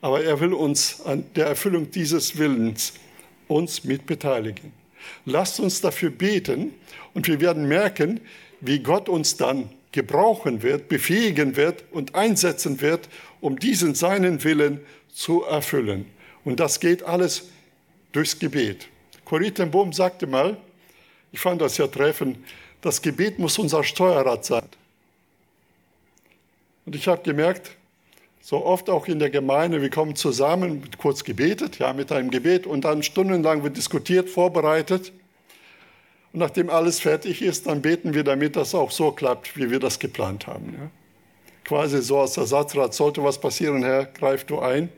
Aber 0.03 0.23
er 0.23 0.39
will 0.41 0.53
uns 0.53 1.01
an 1.01 1.25
der 1.37 1.47
Erfüllung 1.47 1.91
dieses 1.91 2.37
Willens 2.37 2.93
uns 3.49 3.85
mitbeteiligen. 3.85 4.75
Lasst 5.25 5.61
uns 5.61 5.81
dafür 5.81 6.11
beten 6.11 6.75
und 7.15 7.27
wir 7.27 7.41
werden 7.41 7.67
merken, 7.67 8.21
wie 8.61 8.81
Gott 8.81 9.09
uns 9.09 9.39
dann 9.39 9.71
gebrauchen 9.93 10.63
wird, 10.63 10.91
befähigen 10.91 11.57
wird 11.57 11.85
und 11.91 12.15
einsetzen 12.15 12.83
wird, 12.83 13.09
um 13.41 13.59
diesen 13.59 13.95
seinen 13.95 14.45
Willen 14.45 14.81
zu 15.11 15.45
erfüllen. 15.45 16.05
Und 16.45 16.61
das 16.61 16.81
geht 16.81 17.03
alles 17.03 17.49
durchs 18.13 18.39
Gebet. 18.39 18.89
Corrie 19.25 19.53
ten 19.53 19.71
Boom 19.71 19.95
sagte 19.95 20.27
mal, 20.27 20.59
ich 21.33 21.41
fand 21.41 21.61
das 21.61 21.77
ja 21.77 21.87
treffend, 21.87 22.39
das 22.81 23.03
Gebet 23.03 23.39
muss 23.39 23.59
unser 23.59 23.85
Steuerrad 23.85 24.45
sein. 24.45 24.65
Und 26.87 26.97
ich 26.97 27.09
habe 27.09 27.23
gemerkt, 27.23 27.77
so 28.41 28.65
oft 28.65 28.89
auch 28.89 29.07
in 29.07 29.19
der 29.19 29.31
Gemeinde, 29.31 29.83
wir 29.83 29.91
kommen 29.91 30.17
zusammen, 30.17 30.89
kurz 30.99 31.25
gebetet, 31.25 31.79
ja, 31.79 31.93
mit 31.93 32.11
einem 32.11 32.31
Gebet 32.31 32.67
und 32.67 32.85
dann 32.85 33.03
stundenlang 33.03 33.63
wird 33.63 33.77
diskutiert, 33.77 34.31
vorbereitet. 34.31 35.13
Und 36.33 36.41
nachdem 36.41 36.71
alles 36.71 37.01
fertig 37.01 37.43
ist, 37.43 37.67
dann 37.67 37.83
beten 37.83 38.15
wir, 38.15 38.25
damit 38.25 38.57
das 38.57 38.75
auch 38.75 38.91
so 38.91 39.13
klappt, 39.13 39.57
wie 39.57 39.71
wir 39.71 39.79
das 39.79 39.99
geplant 39.99 40.47
haben. 40.47 40.75
Ja. 40.79 40.91
Quasi 41.65 42.03
so 42.03 42.21
als 42.21 42.37
Ersatzrat, 42.37 42.95
sollte 42.95 43.23
was 43.23 43.41
passieren, 43.41 43.83
Herr, 43.83 44.07
greif 44.07 44.45
du 44.45 44.59
ein. 44.59 44.89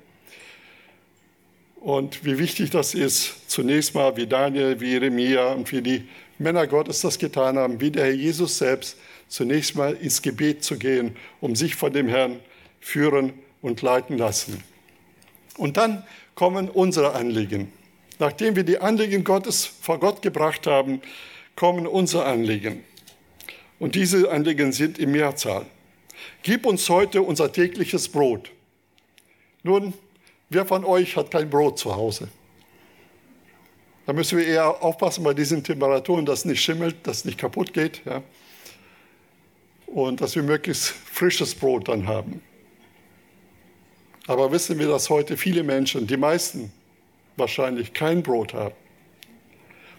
Und 1.83 2.25
wie 2.25 2.39
wichtig 2.39 2.71
das 2.71 2.95
ist, 2.95 3.51
zunächst 3.51 3.97
mal 3.97 4.17
wie 4.17 4.29
Daniel, 4.29 4.79
wie 4.79 4.93
Jeremia 4.93 5.53
und 5.53 5.73
wie 5.73 5.83
die 5.83 6.09
Männer 6.39 6.69
Gottes 6.69 7.01
das 7.01 7.19
getan 7.19 7.59
haben, 7.59 7.81
wie 7.81 7.91
der 7.91 8.05
Herr 8.05 8.13
Jesus 8.13 8.59
selbst, 8.59 8.97
zunächst 9.27 9.75
mal 9.75 9.95
ins 9.95 10.23
Gebet 10.23 10.63
zu 10.63 10.79
gehen, 10.79 11.17
um 11.41 11.57
sich 11.57 11.75
von 11.75 11.93
dem 11.93 12.07
Herrn 12.07 12.39
führen 12.79 13.33
und 13.63 13.83
leiten 13.83 14.17
lassen. 14.17 14.63
Und 15.57 15.77
dann 15.77 16.05
kommen 16.37 16.69
unsere 16.69 17.15
Anliegen. 17.17 17.73
Nachdem 18.21 18.55
wir 18.55 18.63
die 18.63 18.79
Anliegen 18.79 19.25
Gottes 19.25 19.67
vor 19.67 19.99
Gott 19.99 20.23
gebracht 20.23 20.69
haben, 20.69 21.03
kommen 21.57 21.89
unsere 21.89 22.27
Anliegen. 22.27 22.85
Und 23.81 23.97
diese 23.97 24.31
Anliegen 24.31 24.71
sind 24.71 25.01
im 25.01 25.11
Mehrzahl. 25.11 25.67
Gib 26.45 26.65
uns 26.65 26.89
heute 26.89 27.23
unser 27.23 27.51
tägliches 27.51 28.09
Brot. 28.09 28.53
Nun, 29.65 29.95
wer 30.55 30.67
von 30.67 30.85
euch 30.85 31.17
hat 31.17 31.31
kein 31.31 31.49
Brot 31.49 31.79
zu 31.79 31.95
Hause? 31.95 32.29
Da 34.07 34.13
müssen 34.13 34.39
wir 34.39 34.47
eher 34.47 34.83
aufpassen 34.83 35.23
bei 35.23 35.33
diesen 35.33 35.63
Temperaturen, 35.63 36.27
dass 36.27 36.41
es 36.41 36.45
nicht 36.45 36.63
schimmelt, 36.63 37.07
dass 37.07 37.19
es 37.19 37.25
nicht 37.25 37.39
kaputt 37.39 37.73
geht. 37.73 38.03
Ja? 38.05 38.23
Und 39.87 40.21
dass 40.21 40.35
wir 40.35 40.43
möglichst 40.43 40.89
frisches 40.89 41.55
Brot 41.55 41.89
dann 41.89 42.07
haben. 42.07 42.43
Aber 44.27 44.51
wissen 44.53 44.79
wir, 44.79 44.89
dass 44.89 45.11
heute 45.11 45.37
viele 45.37 45.63
Menschen, 45.63 46.07
die 46.07 46.17
meisten 46.17 46.73
wahrscheinlich 47.37 47.93
kein 47.93 48.23
Brot 48.23 48.55
haben? 48.55 48.75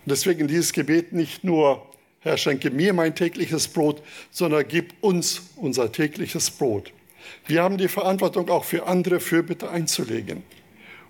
Und 0.05 0.11
deswegen 0.11 0.47
dieses 0.47 0.73
Gebet 0.73 1.13
nicht 1.13 1.43
nur, 1.43 1.85
Herr, 2.19 2.37
schenke 2.37 2.71
mir 2.71 2.93
mein 2.93 3.15
tägliches 3.15 3.67
Brot, 3.67 4.01
sondern 4.31 4.67
gib 4.67 4.93
uns 5.01 5.41
unser 5.55 5.91
tägliches 5.91 6.51
Brot. 6.51 6.91
Wir 7.47 7.63
haben 7.63 7.77
die 7.77 7.88
Verantwortung 7.88 8.49
auch 8.49 8.63
für 8.63 8.88
andere 8.88 9.19
Fürbitte 9.19 9.69
einzulegen. 9.69 10.43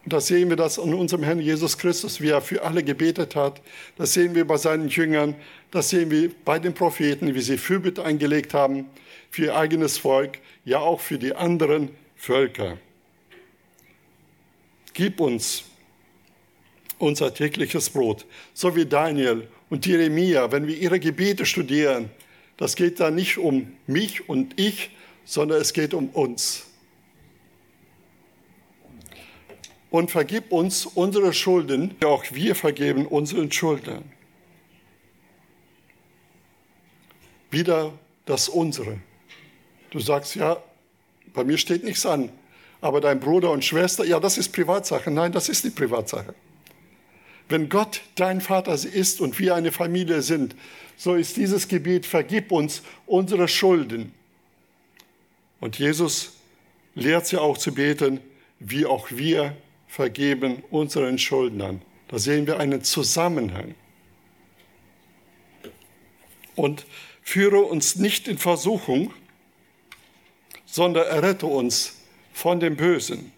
Und 0.04 0.12
da 0.12 0.19
sehen 0.19 0.49
wir 0.49 0.58
das 0.58 0.80
an 0.80 0.93
unserem 0.93 1.23
Herrn 1.23 1.39
Jesus 1.39 1.78
Christus, 1.78 2.19
wie 2.19 2.30
er 2.30 2.41
für 2.41 2.63
alle 2.63 2.84
gebetet 2.84 3.36
hat. 3.36 3.62
Das 3.97 4.13
sehen 4.13 4.36
wir 4.36 4.45
bei 4.45 4.58
seinen 4.58 4.89
Jüngern. 4.89 5.36
Das 5.71 5.89
sehen 5.89 6.12
wir 6.12 6.32
bei 6.43 6.60
den 6.60 6.73
Propheten, 6.73 7.34
wie 7.34 7.41
sie 7.41 7.58
Fürbitte 7.58 8.04
eingelegt 8.04 8.54
haben 8.54 8.86
für 9.32 9.45
ihr 9.45 9.56
eigenes 9.56 9.97
Volk, 9.97 10.39
ja 10.65 10.80
auch 10.80 10.99
für 10.99 11.17
die 11.17 11.34
anderen 11.34 11.89
Völker. 12.15 12.78
Gib 14.93 15.19
uns 15.19 15.63
unser 16.99 17.34
tägliches 17.34 17.89
Brot, 17.89 18.26
so 18.54 18.76
wie 18.76 18.86
Daniel 18.86 19.47
und 19.69 19.86
Jeremia, 19.86 20.52
wenn 20.52 20.67
wir 20.67 20.78
ihre 20.78 20.99
Gebete 20.99 21.45
studieren. 21.45 22.10
Das 22.58 22.76
geht 22.76 22.99
da 22.99 23.10
nicht 23.10 23.38
um 23.38 23.71
mich 23.88 24.30
und 24.30 24.60
ich, 24.60 24.91
sondern 25.25 25.62
es 25.62 25.73
geht 25.73 25.93
um 25.93 26.09
uns. 26.09 26.65
Und 29.89 30.09
vergib 30.09 30.51
uns 30.51 30.86
unsere 30.86 31.33
Schulden, 31.33 31.95
auch 32.03 32.25
wir 32.31 32.55
vergeben 32.55 33.05
unseren 33.05 33.51
Schuldnern. 33.51 34.03
Wieder 37.51 37.93
das 38.25 38.49
unsere. 38.49 38.99
Du 39.91 39.99
sagst, 39.99 40.36
ja, 40.36 40.57
bei 41.33 41.43
mir 41.43 41.59
steht 41.59 41.83
nichts 41.83 42.05
an, 42.05 42.31
aber 42.81 42.99
dein 42.99 43.19
Bruder 43.19 43.51
und 43.51 43.63
Schwester, 43.63 44.03
ja, 44.03 44.19
das 44.19 44.39
ist 44.39 44.49
Privatsache. 44.51 45.12
Nein, 45.12 45.31
das 45.31 45.49
ist 45.49 45.63
nicht 45.63 45.75
Privatsache. 45.75 46.33
Wenn 47.49 47.69
Gott 47.69 48.01
dein 48.15 48.41
Vater 48.41 48.73
ist 48.73 49.21
und 49.21 49.38
wir 49.38 49.53
eine 49.53 49.71
Familie 49.71 50.23
sind, 50.23 50.55
so 50.97 51.13
ist 51.13 51.38
dieses 51.38 51.67
Gebet, 51.67 52.07
vergib 52.07 52.51
uns 52.51 52.81
unsere 53.05 53.47
Schulden 53.47 54.12
und 55.63 55.80
Jesus 55.80 56.34
lehrt 56.93 57.26
sie 57.26 57.38
auch 57.38 57.58
zu 57.58 57.73
beten, 57.73 58.19
wie 58.60 58.86
auch 58.86 59.12
wir 59.12 59.56
vergeben 59.88 60.62
unseren 60.71 61.17
Schuldnern. 61.17 61.82
Da 62.10 62.19
sehen 62.19 62.45
wir 62.47 62.60
einen 62.60 62.84
Zusammenhang. 62.84 63.73
Und 66.56 66.86
führe 67.21 67.60
uns 67.60 67.95
nicht 67.95 68.28
in 68.28 68.38
Versuchung, 68.38 69.13
sondern 70.65 71.08
errette 71.08 71.45
uns 71.45 71.95
von 72.34 72.60
dem 72.60 72.76
Bösen. 72.76 73.32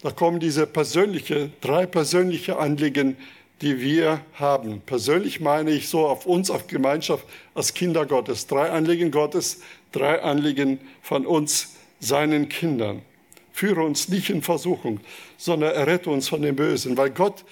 Da 0.00 0.10
kommen 0.10 0.40
diese 0.40 0.66
persönliche, 0.66 1.50
drei 1.60 1.84
persönliche 1.84 2.58
Anliegen, 2.58 3.18
die 3.62 3.80
wir 3.80 4.20
haben. 4.34 4.82
Persönlich 4.84 5.40
meine 5.40 5.70
ich 5.70 5.88
so 5.88 6.06
auf 6.06 6.26
uns, 6.26 6.50
auf 6.50 6.66
Gemeinschaft 6.66 7.24
als 7.54 7.74
Kinder 7.74 8.06
Gottes. 8.06 8.46
Drei 8.46 8.70
Anliegen 8.70 9.10
Gottes, 9.10 9.60
drei 9.92 10.22
Anliegen 10.22 10.80
von 11.02 11.26
uns, 11.26 11.74
seinen 12.00 12.48
Kindern. 12.48 13.02
Führe 13.52 13.82
uns 13.82 14.08
nicht 14.08 14.30
in 14.30 14.42
Versuchung, 14.42 15.00
sondern 15.36 15.72
errette 15.74 16.10
uns 16.10 16.28
von 16.28 16.42
dem 16.42 16.56
Bösen, 16.56 16.96
weil 16.96 17.10
Gott 17.10 17.44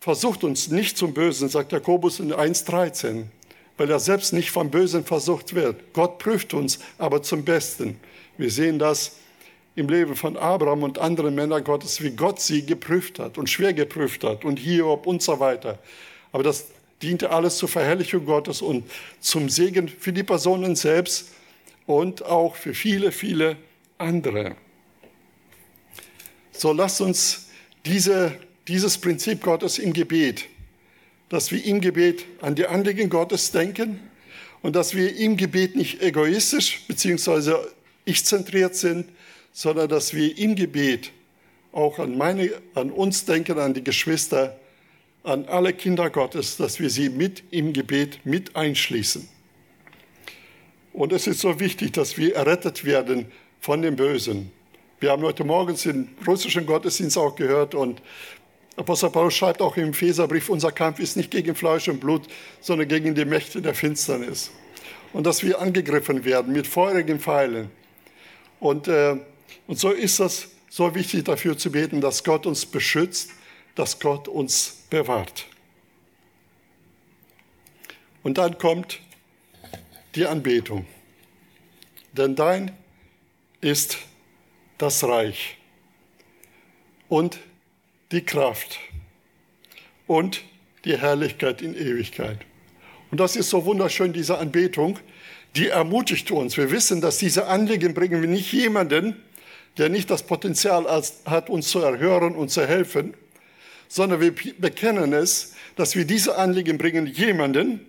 versucht 0.00 0.44
uns 0.44 0.68
nicht 0.68 0.98
zum 0.98 1.14
Bösen, 1.14 1.48
sagt 1.48 1.72
Jakobus 1.72 2.20
in 2.20 2.32
1.13, 2.32 3.24
weil 3.76 3.90
er 3.90 4.00
selbst 4.00 4.32
nicht 4.32 4.50
vom 4.50 4.70
Bösen 4.70 5.04
versucht 5.04 5.54
wird. 5.54 5.92
Gott 5.94 6.18
prüft 6.18 6.54
uns 6.54 6.78
aber 6.98 7.22
zum 7.22 7.44
Besten. 7.44 7.98
Wir 8.36 8.50
sehen 8.50 8.78
das 8.78 9.16
im 9.78 9.88
Leben 9.88 10.16
von 10.16 10.36
Abraham 10.36 10.82
und 10.82 10.98
anderen 10.98 11.34
Männern 11.34 11.62
Gottes, 11.62 12.02
wie 12.02 12.10
Gott 12.10 12.40
sie 12.40 12.66
geprüft 12.66 13.20
hat 13.20 13.38
und 13.38 13.48
schwer 13.48 13.72
geprüft 13.72 14.24
hat 14.24 14.44
und 14.44 14.58
Hiob 14.58 15.06
und 15.06 15.22
so 15.22 15.38
weiter. 15.38 15.78
Aber 16.32 16.42
das 16.42 16.66
diente 17.00 17.30
alles 17.30 17.58
zur 17.58 17.68
Verherrlichung 17.68 18.26
Gottes 18.26 18.60
und 18.60 18.90
zum 19.20 19.48
Segen 19.48 19.88
für 19.88 20.12
die 20.12 20.24
Personen 20.24 20.74
selbst 20.74 21.30
und 21.86 22.24
auch 22.24 22.56
für 22.56 22.74
viele, 22.74 23.12
viele 23.12 23.56
andere. 23.98 24.56
So 26.50 26.72
lasst 26.72 27.00
uns 27.00 27.46
diese, 27.86 28.32
dieses 28.66 28.98
Prinzip 28.98 29.42
Gottes 29.42 29.78
im 29.78 29.92
Gebet, 29.92 30.46
dass 31.28 31.52
wir 31.52 31.64
im 31.64 31.80
Gebet 31.80 32.24
an 32.40 32.56
die 32.56 32.66
Anliegen 32.66 33.08
Gottes 33.08 33.52
denken 33.52 34.00
und 34.60 34.74
dass 34.74 34.96
wir 34.96 35.14
im 35.16 35.36
Gebet 35.36 35.76
nicht 35.76 36.02
egoistisch 36.02 36.82
bzw. 36.88 37.54
ich-zentriert 38.04 38.74
sind, 38.74 39.06
sondern 39.58 39.88
dass 39.88 40.14
wir 40.14 40.38
im 40.38 40.54
Gebet 40.54 41.10
auch 41.72 41.98
an, 41.98 42.16
meine, 42.16 42.52
an 42.76 42.92
uns 42.92 43.24
denken, 43.24 43.58
an 43.58 43.74
die 43.74 43.82
Geschwister, 43.82 44.56
an 45.24 45.46
alle 45.46 45.72
Kinder 45.72 46.10
Gottes, 46.10 46.58
dass 46.58 46.78
wir 46.78 46.88
sie 46.90 47.08
mit 47.08 47.42
im 47.50 47.72
Gebet 47.72 48.20
mit 48.24 48.54
einschließen. 48.54 49.28
Und 50.92 51.12
es 51.12 51.26
ist 51.26 51.40
so 51.40 51.58
wichtig, 51.58 51.92
dass 51.92 52.16
wir 52.16 52.36
errettet 52.36 52.84
werden 52.84 53.26
von 53.58 53.82
dem 53.82 53.96
Bösen. 53.96 54.52
Wir 55.00 55.10
haben 55.10 55.24
heute 55.24 55.42
Morgen 55.42 55.74
den 55.74 56.10
russischen 56.24 56.64
Gottesdienst 56.64 57.18
auch 57.18 57.34
gehört 57.34 57.74
und 57.74 58.00
Apostel 58.76 59.10
Paulus 59.10 59.34
schreibt 59.34 59.60
auch 59.60 59.76
im 59.76 59.88
Epheserbrief, 59.88 60.50
unser 60.50 60.70
Kampf 60.70 61.00
ist 61.00 61.16
nicht 61.16 61.32
gegen 61.32 61.56
Fleisch 61.56 61.88
und 61.88 61.98
Blut, 61.98 62.28
sondern 62.60 62.86
gegen 62.86 63.12
die 63.16 63.24
Mächte 63.24 63.60
der 63.60 63.74
Finsternis. 63.74 64.52
Und 65.12 65.26
dass 65.26 65.42
wir 65.42 65.60
angegriffen 65.60 66.24
werden 66.24 66.52
mit 66.52 66.68
feurigen 66.68 67.18
Pfeilen. 67.18 67.72
Und, 68.60 68.86
äh, 68.86 69.16
und 69.68 69.78
so 69.78 69.90
ist 69.90 70.18
das 70.18 70.48
so 70.70 70.94
wichtig 70.94 71.24
dafür 71.24 71.56
zu 71.56 71.70
beten, 71.70 72.00
dass 72.00 72.24
Gott 72.24 72.46
uns 72.46 72.66
beschützt, 72.66 73.30
dass 73.74 74.00
Gott 74.00 74.26
uns 74.26 74.86
bewahrt. 74.90 75.46
Und 78.22 78.38
dann 78.38 78.58
kommt 78.58 79.00
die 80.14 80.26
Anbetung. 80.26 80.86
Denn 82.12 82.34
dein 82.34 82.72
ist 83.60 83.98
das 84.78 85.04
Reich 85.04 85.58
und 87.08 87.38
die 88.10 88.22
Kraft 88.22 88.80
und 90.06 90.42
die 90.84 90.96
Herrlichkeit 90.96 91.60
in 91.60 91.74
Ewigkeit. 91.74 92.38
Und 93.10 93.20
das 93.20 93.36
ist 93.36 93.50
so 93.50 93.64
wunderschön, 93.64 94.12
diese 94.12 94.38
Anbetung, 94.38 94.98
die 95.56 95.68
ermutigt 95.68 96.30
uns. 96.30 96.56
Wir 96.56 96.70
wissen, 96.70 97.00
dass 97.00 97.18
diese 97.18 97.46
Anliegen 97.46 97.94
bringen 97.94 98.22
wir 98.22 98.28
nicht 98.28 98.52
jemanden, 98.52 99.22
der 99.78 99.88
nicht 99.88 100.10
das 100.10 100.24
Potenzial 100.24 100.86
hat, 101.24 101.48
uns 101.48 101.68
zu 101.68 101.78
erhören 101.78 102.34
und 102.34 102.50
zu 102.50 102.66
helfen, 102.66 103.14
sondern 103.88 104.20
wir 104.20 104.34
bekennen 104.58 105.12
es, 105.12 105.54
dass 105.76 105.96
wir 105.96 106.04
diese 106.04 106.36
Anliegen 106.36 106.76
bringen 106.76 107.06
jemanden, 107.06 107.86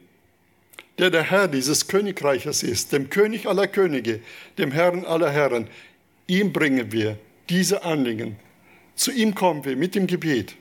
der 1.00 1.10
der 1.10 1.24
Herr 1.24 1.48
dieses 1.48 1.88
Königreiches 1.88 2.62
ist, 2.62 2.92
dem 2.94 3.10
König 3.10 3.48
aller 3.48 3.68
Könige, 3.68 4.22
dem 4.58 4.72
Herrn 4.72 5.06
aller 5.06 5.32
Herren. 5.32 5.68
Ihm 6.28 6.54
bringen 6.54 6.92
wir 6.92 7.18
diese 7.50 7.84
Anliegen. 7.84 8.38
Zu 8.96 9.12
ihm 9.12 9.34
kommen 9.34 9.66
wir 9.66 9.76
mit 9.76 9.96
dem 9.96 10.08
Gebet. 10.08 10.56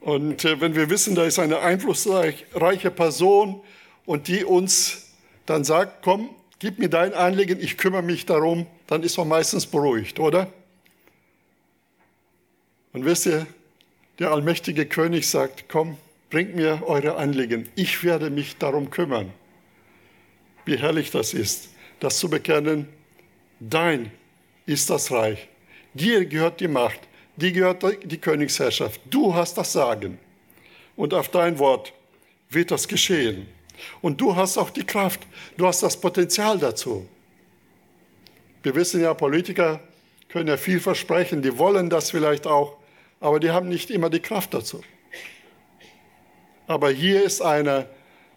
Und 0.00 0.44
äh, 0.44 0.60
wenn 0.60 0.74
wir 0.74 0.90
wissen, 0.90 1.14
da 1.14 1.24
ist 1.24 1.38
eine 1.38 1.60
einflussreiche 1.60 2.90
Person 2.90 3.60
und 4.06 4.28
die 4.28 4.44
uns 4.44 5.08
dann 5.44 5.64
sagt, 5.64 6.02
komm, 6.02 6.30
gib 6.58 6.78
mir 6.78 6.88
dein 6.88 7.12
Anliegen, 7.12 7.60
ich 7.60 7.76
kümmere 7.76 8.02
mich 8.02 8.26
darum, 8.26 8.66
dann 8.86 9.02
ist 9.02 9.16
man 9.16 9.28
meistens 9.28 9.66
beruhigt, 9.66 10.18
oder? 10.18 10.52
Und 12.92 13.04
wisst 13.04 13.26
ihr, 13.26 13.46
der 14.18 14.30
allmächtige 14.30 14.86
König 14.86 15.28
sagt, 15.28 15.68
komm, 15.68 15.98
bringt 16.30 16.54
mir 16.54 16.82
eure 16.86 17.16
Anliegen, 17.16 17.68
ich 17.74 18.02
werde 18.02 18.30
mich 18.30 18.56
darum 18.56 18.90
kümmern. 18.90 19.32
Wie 20.64 20.78
herrlich 20.78 21.10
das 21.10 21.34
ist, 21.34 21.70
das 22.00 22.18
zu 22.18 22.28
bekennen, 22.28 22.88
dein 23.60 24.10
ist 24.64 24.90
das 24.90 25.12
Reich, 25.12 25.48
dir 25.94 26.24
gehört 26.26 26.60
die 26.60 26.68
Macht, 26.68 27.00
dir 27.36 27.52
gehört 27.52 27.84
die 28.04 28.18
Königsherrschaft, 28.18 29.00
du 29.10 29.34
hast 29.34 29.58
das 29.58 29.72
Sagen 29.72 30.18
und 30.96 31.14
auf 31.14 31.28
dein 31.28 31.58
Wort 31.58 31.92
wird 32.50 32.70
das 32.70 32.88
geschehen. 32.88 33.46
Und 34.00 34.20
du 34.20 34.34
hast 34.34 34.56
auch 34.56 34.70
die 34.70 34.84
Kraft, 34.84 35.20
du 35.56 35.66
hast 35.66 35.82
das 35.82 36.00
Potenzial 36.00 36.58
dazu. 36.58 37.06
Wir 38.66 38.74
wissen 38.74 39.00
ja, 39.00 39.14
Politiker 39.14 39.78
können 40.28 40.48
ja 40.48 40.56
viel 40.56 40.80
versprechen, 40.80 41.40
die 41.40 41.56
wollen 41.56 41.88
das 41.88 42.10
vielleicht 42.10 42.48
auch, 42.48 42.76
aber 43.20 43.38
die 43.38 43.52
haben 43.52 43.68
nicht 43.68 43.92
immer 43.92 44.10
die 44.10 44.18
Kraft 44.18 44.54
dazu. 44.54 44.82
Aber 46.66 46.90
hier 46.90 47.22
ist 47.22 47.42
einer, 47.42 47.86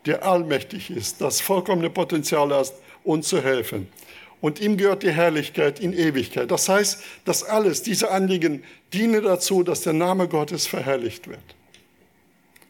der 0.05 0.23
allmächtig 0.23 0.91
ist, 0.91 1.19
das 1.19 1.41
vollkommene 1.41 1.89
Potenzial 1.89 2.53
hat, 2.53 2.71
uns 3.03 3.27
zu 3.27 3.41
helfen. 3.41 3.87
Und 4.39 4.61
ihm 4.61 4.77
gehört 4.77 5.01
die 5.01 5.09
Herrlichkeit 5.09 5.79
in 5.79 5.93
Ewigkeit. 5.93 6.51
Das 6.51 6.69
heißt, 6.69 7.03
dass 7.25 7.43
alles, 7.43 7.81
diese 7.81 8.11
Anliegen 8.11 8.63
dienen 8.93 9.23
dazu, 9.23 9.63
dass 9.63 9.81
der 9.81 9.93
Name 9.93 10.27
Gottes 10.27 10.67
verherrlicht 10.67 11.27
wird. 11.27 11.39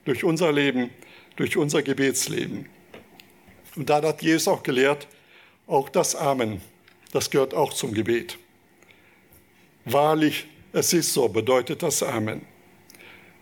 Durch 0.06 0.24
unser 0.24 0.54
Leben, 0.54 0.92
durch 1.36 1.58
unser 1.58 1.84
Gebetsleben. 1.84 2.68
Und 3.76 3.90
da 3.90 4.02
hat 4.02 4.22
Jesus 4.22 4.48
auch 4.48 4.64
gelehrt, 4.64 5.10
auch 5.68 5.90
das 5.90 6.16
Amen, 6.16 6.62
das 7.12 7.30
gehört 7.30 7.54
auch 7.54 7.74
zum 7.74 7.94
Gebet. 7.94 8.38
Wahrlich, 9.86 10.48
es 10.74 10.94
ist 10.94 11.14
so, 11.14 11.28
bedeutet 11.28 11.82
das 11.82 12.04
Amen. 12.04 12.42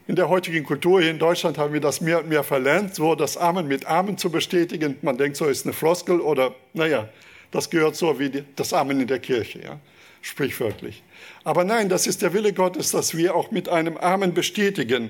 In 0.08 0.16
der 0.16 0.30
heutigen 0.30 0.64
Kultur 0.64 1.02
hier 1.02 1.12
in 1.12 1.20
Deutschland 1.20 1.58
haben 1.58 1.74
wir 1.74 1.82
das 1.82 2.00
mehr 2.00 2.20
und 2.20 2.30
mehr 2.30 2.44
verlernt, 2.44 2.96
so 2.96 3.14
das 3.14 3.36
Amen 3.36 3.68
mit 3.68 3.86
Amen 3.86 4.18
zu 4.18 4.30
bestätigen. 4.30 4.98
Man 5.02 5.18
denkt, 5.18 5.36
so 5.36 5.48
ist 5.48 5.66
eine 5.66 5.74
Floskel 5.74 6.22
oder, 6.22 6.56
naja, 6.74 7.10
das 7.52 7.70
gehört 7.70 7.98
so 7.98 8.18
wie 8.18 8.46
das 8.56 8.72
Amen 8.72 9.02
in 9.02 9.08
der 9.08 9.20
Kirche, 9.20 9.60
ja, 9.60 9.80
sprichwörtlich. 10.22 11.04
Aber 11.44 11.66
nein, 11.66 11.90
das 11.90 12.08
ist 12.08 12.22
der 12.22 12.32
Wille 12.34 12.54
Gottes, 12.54 12.92
dass 12.92 13.18
wir 13.18 13.36
auch 13.36 13.52
mit 13.52 13.68
einem 13.68 13.98
Amen 13.98 14.34
bestätigen. 14.34 15.10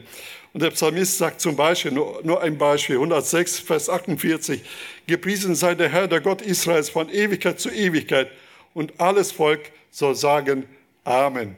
Und 0.54 0.64
der 0.64 0.72
Psalmist 0.72 1.20
sagt 1.20 1.42
zum 1.42 1.56
Beispiel, 1.56 1.92
nur, 1.92 2.22
nur 2.24 2.42
ein 2.42 2.58
Beispiel, 2.58 2.96
106, 2.96 3.60
Vers 3.60 3.90
48, 3.90 4.64
Gepriesen 5.06 5.54
sei 5.54 5.76
der 5.76 5.90
Herr, 5.90 6.08
der 6.08 6.22
Gott 6.22 6.42
Israels 6.42 6.90
von 6.90 7.10
Ewigkeit 7.10 7.60
zu 7.60 7.70
Ewigkeit 7.70 8.30
und 8.78 9.00
alles 9.00 9.32
Volk 9.32 9.72
soll 9.90 10.14
sagen 10.14 10.68
Amen 11.04 11.58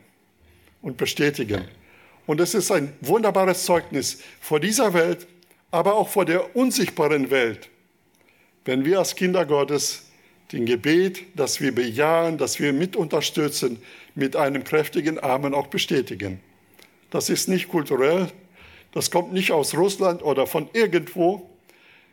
und 0.81 0.95
bestätigen. 0.95 1.65
Und 2.25 2.39
es 2.39 2.53
ist 2.53 2.71
ein 2.71 2.93
wunderbares 3.01 3.65
Zeugnis 3.65 4.21
vor 4.39 4.61
dieser 4.61 4.93
Welt, 4.93 5.27
aber 5.69 5.95
auch 5.95 6.07
vor 6.07 6.23
der 6.23 6.55
unsichtbaren 6.55 7.29
Welt, 7.29 7.67
wenn 8.63 8.85
wir 8.85 8.99
als 8.99 9.15
Kinder 9.15 9.45
Gottes 9.45 10.05
den 10.53 10.65
Gebet, 10.65 11.23
das 11.35 11.59
wir 11.59 11.75
bejahen, 11.75 12.37
das 12.37 12.57
wir 12.61 12.71
mit 12.71 12.95
unterstützen, 12.95 13.81
mit 14.15 14.37
einem 14.37 14.63
kräftigen 14.63 15.21
Amen 15.21 15.53
auch 15.53 15.67
bestätigen. 15.67 16.39
Das 17.09 17.29
ist 17.29 17.49
nicht 17.49 17.67
kulturell, 17.67 18.29
das 18.93 19.11
kommt 19.11 19.33
nicht 19.33 19.51
aus 19.51 19.75
Russland 19.75 20.23
oder 20.23 20.47
von 20.47 20.69
irgendwo, 20.71 21.48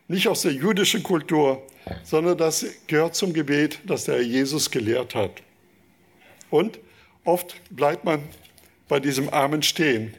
nicht 0.09 0.29
aus 0.29 0.43
der 0.43 0.53
jüdischen 0.53 1.03
Kultur, 1.03 1.63
sondern 2.05 2.39
das 2.39 2.65
gehört 2.87 3.15
zum 3.15 3.33
Gebet, 3.33 3.81
das 3.85 4.05
der 4.05 4.17
Herr 4.17 4.23
Jesus 4.23 4.71
gelehrt 4.71 5.15
hat. 5.15 5.43
Und 6.51 6.79
oft 7.25 7.57
bleibt 7.71 8.05
man 8.05 8.23
bei 8.89 9.01
diesem 9.01 9.29
Amen 9.29 9.63
stehen. 9.63 10.15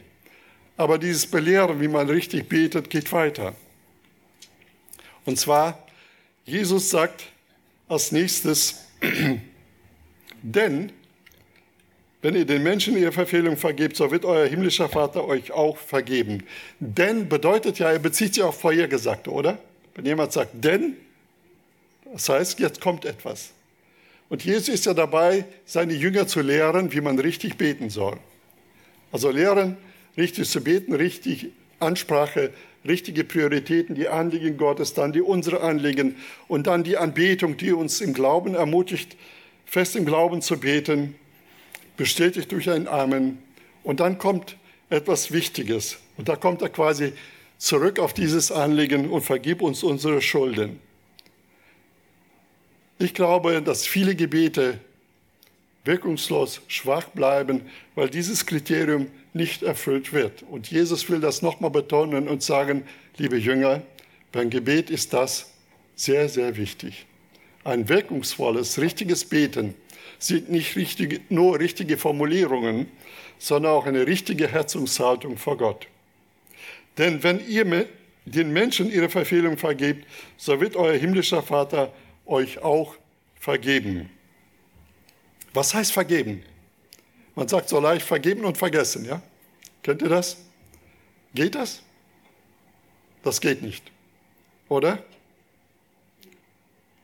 Aber 0.76 0.98
dieses 0.98 1.26
Belehren, 1.26 1.80
wie 1.80 1.88
man 1.88 2.08
richtig 2.08 2.48
betet, 2.48 2.90
geht 2.90 3.10
weiter. 3.12 3.54
Und 5.24 5.38
zwar, 5.38 5.86
Jesus 6.44 6.90
sagt 6.90 7.24
als 7.88 8.12
nächstes, 8.12 8.86
denn 10.42 10.92
wenn 12.20 12.34
ihr 12.34 12.44
den 12.44 12.62
Menschen 12.62 12.96
ihre 12.96 13.12
Verfehlung 13.12 13.56
vergebt, 13.56 13.96
so 13.96 14.10
wird 14.10 14.24
euer 14.24 14.46
himmlischer 14.46 14.88
Vater 14.88 15.24
euch 15.24 15.52
auch 15.52 15.76
vergeben. 15.76 16.44
Denn 16.80 17.28
bedeutet 17.28 17.78
ja, 17.78 17.92
er 17.92 17.98
bezieht 18.00 18.34
sich 18.34 18.42
auf 18.42 18.60
Vorhergesagte, 18.60 19.30
oder? 19.30 19.58
Wenn 19.98 20.06
jemand 20.06 20.30
sagt, 20.30 20.52
denn, 20.52 20.96
das 22.12 22.28
heißt, 22.28 22.60
jetzt 22.60 22.80
kommt 22.80 23.04
etwas. 23.04 23.50
Und 24.28 24.44
Jesus 24.44 24.68
ist 24.68 24.86
ja 24.86 24.94
dabei, 24.94 25.44
seine 25.66 25.92
Jünger 25.92 26.28
zu 26.28 26.40
lehren, 26.40 26.92
wie 26.92 27.00
man 27.00 27.18
richtig 27.18 27.56
beten 27.56 27.90
soll. 27.90 28.16
Also 29.10 29.32
lehren, 29.32 29.76
richtig 30.16 30.48
zu 30.48 30.60
beten, 30.60 30.94
richtig 30.94 31.48
Ansprache, 31.80 32.52
richtige 32.86 33.24
Prioritäten, 33.24 33.96
die 33.96 34.06
Anliegen 34.06 34.56
Gottes, 34.56 34.94
dann 34.94 35.12
die 35.12 35.20
unsere 35.20 35.62
Anliegen 35.62 36.14
und 36.46 36.68
dann 36.68 36.84
die 36.84 36.96
Anbetung, 36.96 37.56
die 37.56 37.72
uns 37.72 38.00
im 38.00 38.14
Glauben 38.14 38.54
ermutigt, 38.54 39.16
fest 39.66 39.96
im 39.96 40.06
Glauben 40.06 40.42
zu 40.42 40.60
beten, 40.60 41.16
bestätigt 41.96 42.52
durch 42.52 42.70
ein 42.70 42.86
Amen. 42.86 43.38
Und 43.82 43.98
dann 43.98 44.18
kommt 44.18 44.58
etwas 44.90 45.32
Wichtiges. 45.32 45.98
Und 46.16 46.28
da 46.28 46.36
kommt 46.36 46.62
er 46.62 46.68
quasi 46.68 47.14
zurück 47.58 47.98
auf 47.98 48.14
dieses 48.14 48.50
Anliegen 48.50 49.10
und 49.10 49.22
vergib 49.22 49.60
uns 49.60 49.82
unsere 49.82 50.22
Schulden. 50.22 50.80
Ich 52.98 53.14
glaube, 53.14 53.62
dass 53.62 53.86
viele 53.86 54.14
Gebete 54.14 54.80
wirkungslos 55.84 56.60
schwach 56.68 57.08
bleiben, 57.08 57.62
weil 57.94 58.08
dieses 58.08 58.46
Kriterium 58.46 59.08
nicht 59.32 59.62
erfüllt 59.62 60.12
wird. 60.12 60.42
Und 60.42 60.70
Jesus 60.70 61.08
will 61.08 61.20
das 61.20 61.42
nochmal 61.42 61.70
betonen 61.70 62.28
und 62.28 62.42
sagen, 62.42 62.84
liebe 63.16 63.36
Jünger, 63.36 63.82
beim 64.32 64.50
Gebet 64.50 64.90
ist 64.90 65.12
das 65.12 65.50
sehr, 65.94 66.28
sehr 66.28 66.56
wichtig. 66.56 67.06
Ein 67.64 67.88
wirkungsvolles, 67.88 68.78
richtiges 68.78 69.24
Beten 69.24 69.74
sind 70.18 70.50
nicht 70.50 70.76
richtige, 70.76 71.20
nur 71.28 71.58
richtige 71.58 71.96
Formulierungen, 71.96 72.88
sondern 73.38 73.72
auch 73.72 73.86
eine 73.86 74.06
richtige 74.06 74.48
Herzungshaltung 74.48 75.36
vor 75.36 75.56
Gott. 75.56 75.86
Denn 76.98 77.22
wenn 77.22 77.46
ihr 77.48 77.86
den 78.24 78.52
Menschen 78.52 78.90
ihre 78.90 79.08
Verfehlung 79.08 79.56
vergebt, 79.56 80.06
so 80.36 80.60
wird 80.60 80.76
euer 80.76 80.98
himmlischer 80.98 81.42
Vater 81.42 81.92
euch 82.26 82.58
auch 82.58 82.96
vergeben. 83.38 84.10
Was 85.54 85.72
heißt 85.72 85.92
vergeben? 85.92 86.42
Man 87.34 87.48
sagt 87.48 87.68
so 87.68 87.80
leicht 87.80 88.04
vergeben 88.04 88.44
und 88.44 88.58
vergessen, 88.58 89.04
ja? 89.04 89.22
Kennt 89.82 90.02
ihr 90.02 90.08
das? 90.08 90.36
Geht 91.34 91.54
das? 91.54 91.82
Das 93.22 93.40
geht 93.40 93.62
nicht. 93.62 93.90
Oder? 94.68 95.02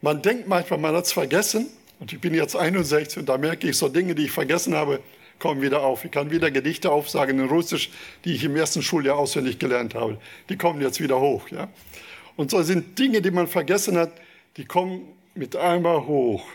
Man 0.02 0.20
denkt 0.20 0.48
manchmal, 0.48 0.78
man 0.80 0.96
hat 0.96 1.04
es 1.04 1.12
vergessen. 1.12 1.68
Und 2.00 2.12
ich 2.12 2.20
bin 2.20 2.35
jetzt 2.35 2.57
61 2.57 3.18
und 3.18 3.28
da 3.28 3.38
merke 3.38 3.68
ich, 3.68 3.78
so 3.78 3.88
Dinge, 3.88 4.14
die 4.14 4.24
ich 4.24 4.33
vergessen 4.33 4.74
habe, 4.74 5.00
kommen 5.38 5.62
wieder 5.62 5.82
auf. 5.82 6.04
Ich 6.04 6.10
kann 6.10 6.30
wieder 6.30 6.50
Gedichte 6.50 6.90
aufsagen 6.90 7.38
in 7.38 7.48
Russisch, 7.48 7.90
die 8.24 8.34
ich 8.34 8.44
im 8.44 8.56
ersten 8.56 8.82
Schuljahr 8.82 9.16
auswendig 9.16 9.58
gelernt 9.58 9.94
habe. 9.94 10.18
Die 10.48 10.56
kommen 10.56 10.80
jetzt 10.80 11.00
wieder 11.00 11.20
hoch. 11.20 11.48
Ja? 11.48 11.68
Und 12.36 12.50
so 12.50 12.62
sind 12.62 12.98
Dinge, 12.98 13.20
die 13.22 13.30
man 13.30 13.46
vergessen 13.46 13.96
hat, 13.96 14.12
die 14.56 14.64
kommen 14.64 15.08
mit 15.34 15.56
einmal 15.56 16.06
hoch. 16.06 16.46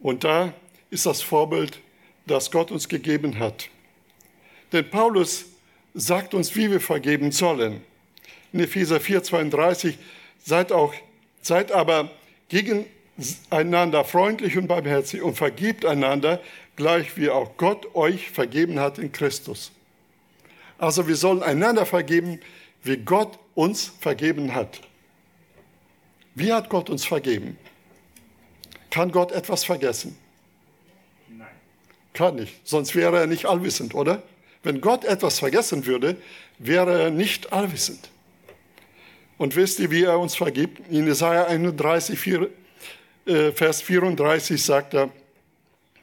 Und 0.00 0.24
da 0.24 0.52
ist 0.90 1.06
das 1.06 1.22
Vorbild, 1.22 1.80
das 2.26 2.50
Gott 2.50 2.70
uns 2.70 2.88
gegeben 2.88 3.38
hat. 3.38 3.70
Denn 4.72 4.88
Paulus 4.88 5.46
sagt 5.94 6.34
uns, 6.34 6.54
wie 6.56 6.70
wir 6.70 6.80
vergeben 6.80 7.32
sollen. 7.32 7.82
In 8.52 8.60
Epheser 8.60 9.00
4, 9.00 9.22
32, 9.22 9.98
seid, 10.44 10.72
auch, 10.72 10.92
seid 11.40 11.72
aber 11.72 12.10
gegeneinander 13.16 14.04
freundlich 14.04 14.56
und 14.56 14.66
barmherzig 14.66 15.22
und 15.22 15.36
vergibt 15.36 15.84
einander, 15.84 16.40
gleich 16.76 17.16
wie 17.16 17.30
auch 17.30 17.56
Gott 17.56 17.94
euch 17.94 18.30
vergeben 18.30 18.80
hat 18.80 18.98
in 18.98 19.12
Christus. 19.12 19.70
Also 20.78 21.06
wir 21.06 21.16
sollen 21.16 21.42
einander 21.42 21.86
vergeben, 21.86 22.40
wie 22.82 22.96
Gott 22.96 23.38
uns 23.54 23.92
vergeben 24.00 24.54
hat. 24.54 24.80
Wie 26.34 26.52
hat 26.52 26.68
Gott 26.68 26.90
uns 26.90 27.04
vergeben? 27.04 27.56
Kann 28.90 29.12
Gott 29.12 29.32
etwas 29.32 29.64
vergessen? 29.64 30.16
Nein. 31.28 31.46
Kann 32.12 32.36
nicht, 32.36 32.54
sonst 32.64 32.94
wäre 32.94 33.20
er 33.20 33.26
nicht 33.26 33.46
allwissend, 33.46 33.94
oder? 33.94 34.22
Wenn 34.62 34.80
Gott 34.80 35.04
etwas 35.04 35.38
vergessen 35.38 35.86
würde, 35.86 36.16
wäre 36.58 37.02
er 37.02 37.10
nicht 37.10 37.52
allwissend. 37.52 38.10
Und 39.36 39.56
wisst 39.56 39.78
ihr, 39.78 39.90
wie 39.90 40.04
er 40.04 40.18
uns 40.18 40.34
vergibt? 40.34 40.80
In 40.90 41.06
Jesaja 41.06 41.46
31, 41.46 42.18
4, 42.18 42.48
äh, 43.26 43.52
Vers 43.52 43.82
34 43.82 44.62
sagt 44.62 44.94
er, 44.94 45.10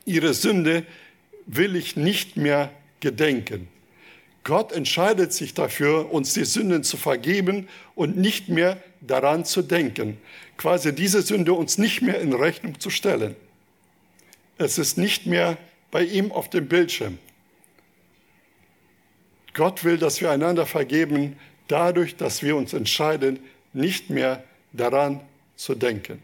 ihre 0.06 0.34
Sünde 0.34 0.86
will 1.46 1.76
ich 1.76 1.96
nicht 1.96 2.38
mehr 2.38 2.72
gedenken. 3.00 3.68
Gott 4.44 4.72
entscheidet 4.72 5.34
sich 5.34 5.54
dafür, 5.54 6.12
uns 6.12 6.34
die 6.34 6.46
Sünden 6.46 6.84
zu 6.84 6.98
vergeben 6.98 7.68
und 7.94 8.18
nicht 8.18 8.50
mehr 8.50 8.82
daran 9.02 9.46
zu 9.46 9.62
denken. 9.62 10.18
Quasi 10.58 10.96
diese 10.96 11.22
Sünde 11.22 11.54
uns 11.54 11.78
nicht 11.78 12.02
mehr 12.02 12.20
in 12.22 12.34
Rechnung 12.34 12.80
zu 12.80 12.90
stellen. 12.90 13.36
Es 14.58 14.78
ist 14.78 14.98
nicht 14.98 15.28
mehr 15.28 15.58
bei 15.92 16.04
ihm 16.04 16.32
auf 16.32 16.50
dem 16.50 16.68
Bildschirm. 16.68 17.20
Gott 19.54 19.84
will, 19.84 19.98
dass 19.98 20.22
wir 20.22 20.32
einander 20.32 20.66
vergeben, 20.66 21.38
dadurch, 21.68 22.16
dass 22.16 22.42
wir 22.42 22.56
uns 22.56 22.74
entscheiden, 22.74 23.40
nicht 23.74 24.10
mehr 24.10 24.44
daran 24.72 25.22
zu 25.56 25.76
denken. 25.76 26.22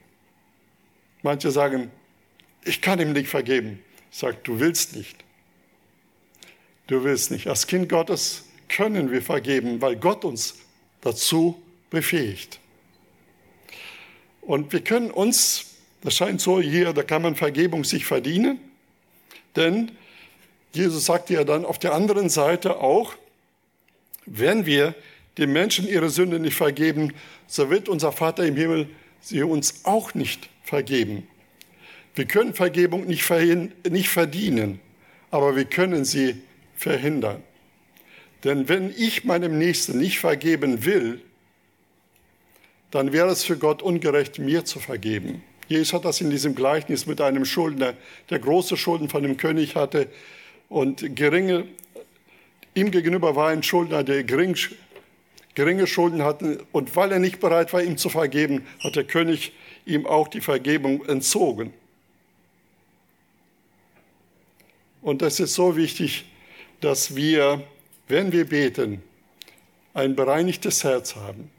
Manche 1.23 1.51
sagen, 1.51 1.91
ich 2.63 2.81
kann 2.81 2.99
ihm 2.99 3.13
nicht 3.13 3.29
vergeben. 3.29 3.79
Ich 4.11 4.17
sage, 4.17 4.37
du 4.43 4.59
willst 4.59 4.95
nicht. 4.95 5.17
Du 6.87 7.03
willst 7.03 7.31
nicht. 7.31 7.47
Als 7.47 7.67
Kind 7.67 7.89
Gottes 7.89 8.45
können 8.69 9.11
wir 9.11 9.21
vergeben, 9.21 9.81
weil 9.81 9.95
Gott 9.95 10.25
uns 10.25 10.55
dazu 11.01 11.61
befähigt. 11.89 12.59
Und 14.41 14.71
wir 14.71 14.81
können 14.81 15.11
uns, 15.11 15.75
das 16.01 16.15
scheint 16.15 16.41
so 16.41 16.61
hier, 16.61 16.93
da 16.93 17.03
kann 17.03 17.21
man 17.21 17.35
Vergebung 17.35 17.83
sich 17.83 18.05
verdienen, 18.05 18.59
denn 19.55 19.91
Jesus 20.73 21.05
sagt 21.05 21.29
ja 21.29 21.43
dann 21.43 21.65
auf 21.65 21.79
der 21.79 21.93
anderen 21.93 22.29
Seite 22.29 22.77
auch, 22.77 23.15
wenn 24.25 24.65
wir 24.65 24.95
den 25.37 25.51
Menschen 25.51 25.87
ihre 25.87 26.09
Sünde 26.09 26.39
nicht 26.39 26.55
vergeben, 26.55 27.13
so 27.47 27.69
wird 27.69 27.89
unser 27.89 28.11
Vater 28.11 28.45
im 28.45 28.55
Himmel 28.55 28.89
sie 29.19 29.43
uns 29.43 29.85
auch 29.85 30.13
nicht 30.13 30.49
vergeben. 30.67 31.27
Wir 32.15 32.25
können 32.25 32.53
Vergebung 32.53 33.05
nicht, 33.05 33.29
nicht 33.89 34.09
verdienen, 34.09 34.79
aber 35.31 35.55
wir 35.55 35.65
können 35.65 36.05
sie 36.05 36.35
verhindern. 36.75 37.43
Denn 38.43 38.69
wenn 38.69 38.93
ich 38.95 39.23
meinem 39.23 39.57
Nächsten 39.57 39.97
nicht 39.97 40.19
vergeben 40.19 40.85
will, 40.85 41.21
dann 42.91 43.11
wäre 43.11 43.29
es 43.29 43.43
für 43.43 43.57
Gott 43.57 43.81
ungerecht, 43.81 44.39
mir 44.39 44.65
zu 44.65 44.79
vergeben. 44.79 45.43
Jesus 45.67 45.93
hat 45.93 46.05
das 46.05 46.21
in 46.21 46.29
diesem 46.29 46.55
Gleichnis 46.55 47.05
mit 47.05 47.19
einem 47.19 47.43
Schuldner, 47.43 47.93
der 48.29 48.39
große 48.39 48.77
Schulden 48.77 49.09
von 49.09 49.23
dem 49.23 49.37
König 49.37 49.75
hatte, 49.75 50.07
und 50.69 51.15
geringe, 51.15 51.65
ihm 52.73 52.91
gegenüber 52.91 53.35
war 53.35 53.49
ein 53.49 53.63
Schuldner, 53.63 54.03
der 54.03 54.23
gering, 54.23 54.57
geringe 55.55 55.87
Schulden 55.87 56.23
hatte. 56.23 56.65
Und 56.71 56.95
weil 56.95 57.11
er 57.11 57.19
nicht 57.19 57.39
bereit 57.39 57.71
war, 57.73 57.81
ihm 57.81 57.97
zu 57.97 58.09
vergeben, 58.09 58.65
hat 58.83 58.95
der 58.95 59.05
König 59.05 59.53
ihm 59.87 60.05
auch 60.05 60.27
die 60.27 60.41
Vergebung 60.41 61.05
entzogen. 61.05 61.73
Und 65.01 65.21
das 65.21 65.39
ist 65.39 65.53
so 65.53 65.75
wichtig, 65.77 66.25
dass 66.81 67.15
wir, 67.15 67.63
wenn 68.07 68.31
wir 68.31 68.45
beten, 68.45 69.01
ein 69.93 70.15
bereinigtes 70.15 70.83
Herz 70.83 71.15
haben. 71.15 71.49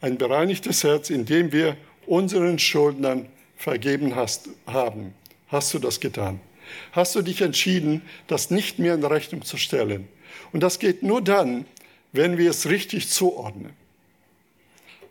Ein 0.00 0.16
bereinigtes 0.16 0.84
Herz, 0.84 1.10
in 1.10 1.26
dem 1.26 1.52
wir 1.52 1.76
unseren 2.06 2.58
Schuldnern 2.58 3.28
vergeben 3.56 4.16
hast, 4.16 4.48
haben. 4.66 5.14
Hast 5.48 5.74
du 5.74 5.78
das 5.78 6.00
getan? 6.00 6.40
Hast 6.92 7.14
du 7.16 7.22
dich 7.22 7.42
entschieden, 7.42 8.02
das 8.28 8.50
nicht 8.50 8.78
mehr 8.78 8.94
in 8.94 9.04
Rechnung 9.04 9.44
zu 9.44 9.56
stellen? 9.56 10.08
Und 10.52 10.62
das 10.62 10.78
geht 10.78 11.02
nur 11.02 11.20
dann, 11.22 11.66
wenn 12.12 12.38
wir 12.38 12.50
es 12.50 12.68
richtig 12.68 13.08
zuordnen. 13.08 13.72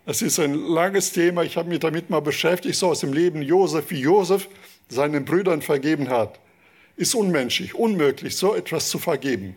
Es 0.10 0.24
ist 0.24 0.39
ein 0.39 0.55
langes 0.55 1.12
Thema, 1.12 1.43
ich 1.43 1.55
habe 1.55 1.70
mich 1.70 1.82
damit 1.82 2.10
mal 2.10 2.20
beschäftigt, 2.20 2.76
so 2.76 2.88
aus 2.88 3.01
dem 3.01 3.14
Leben 3.14 3.43
Josef, 3.43 3.91
wie 3.91 3.99
Josef 3.99 4.49
seinen 4.88 5.24
Brüdern 5.24 5.62
vergeben 5.62 6.10
hat. 6.10 6.39
Ist 6.95 7.14
unmenschlich, 7.14 7.76
unmöglich, 7.76 8.36
so 8.36 8.55
etwas 8.55 8.89
zu 8.89 8.97
vergeben. 8.97 9.55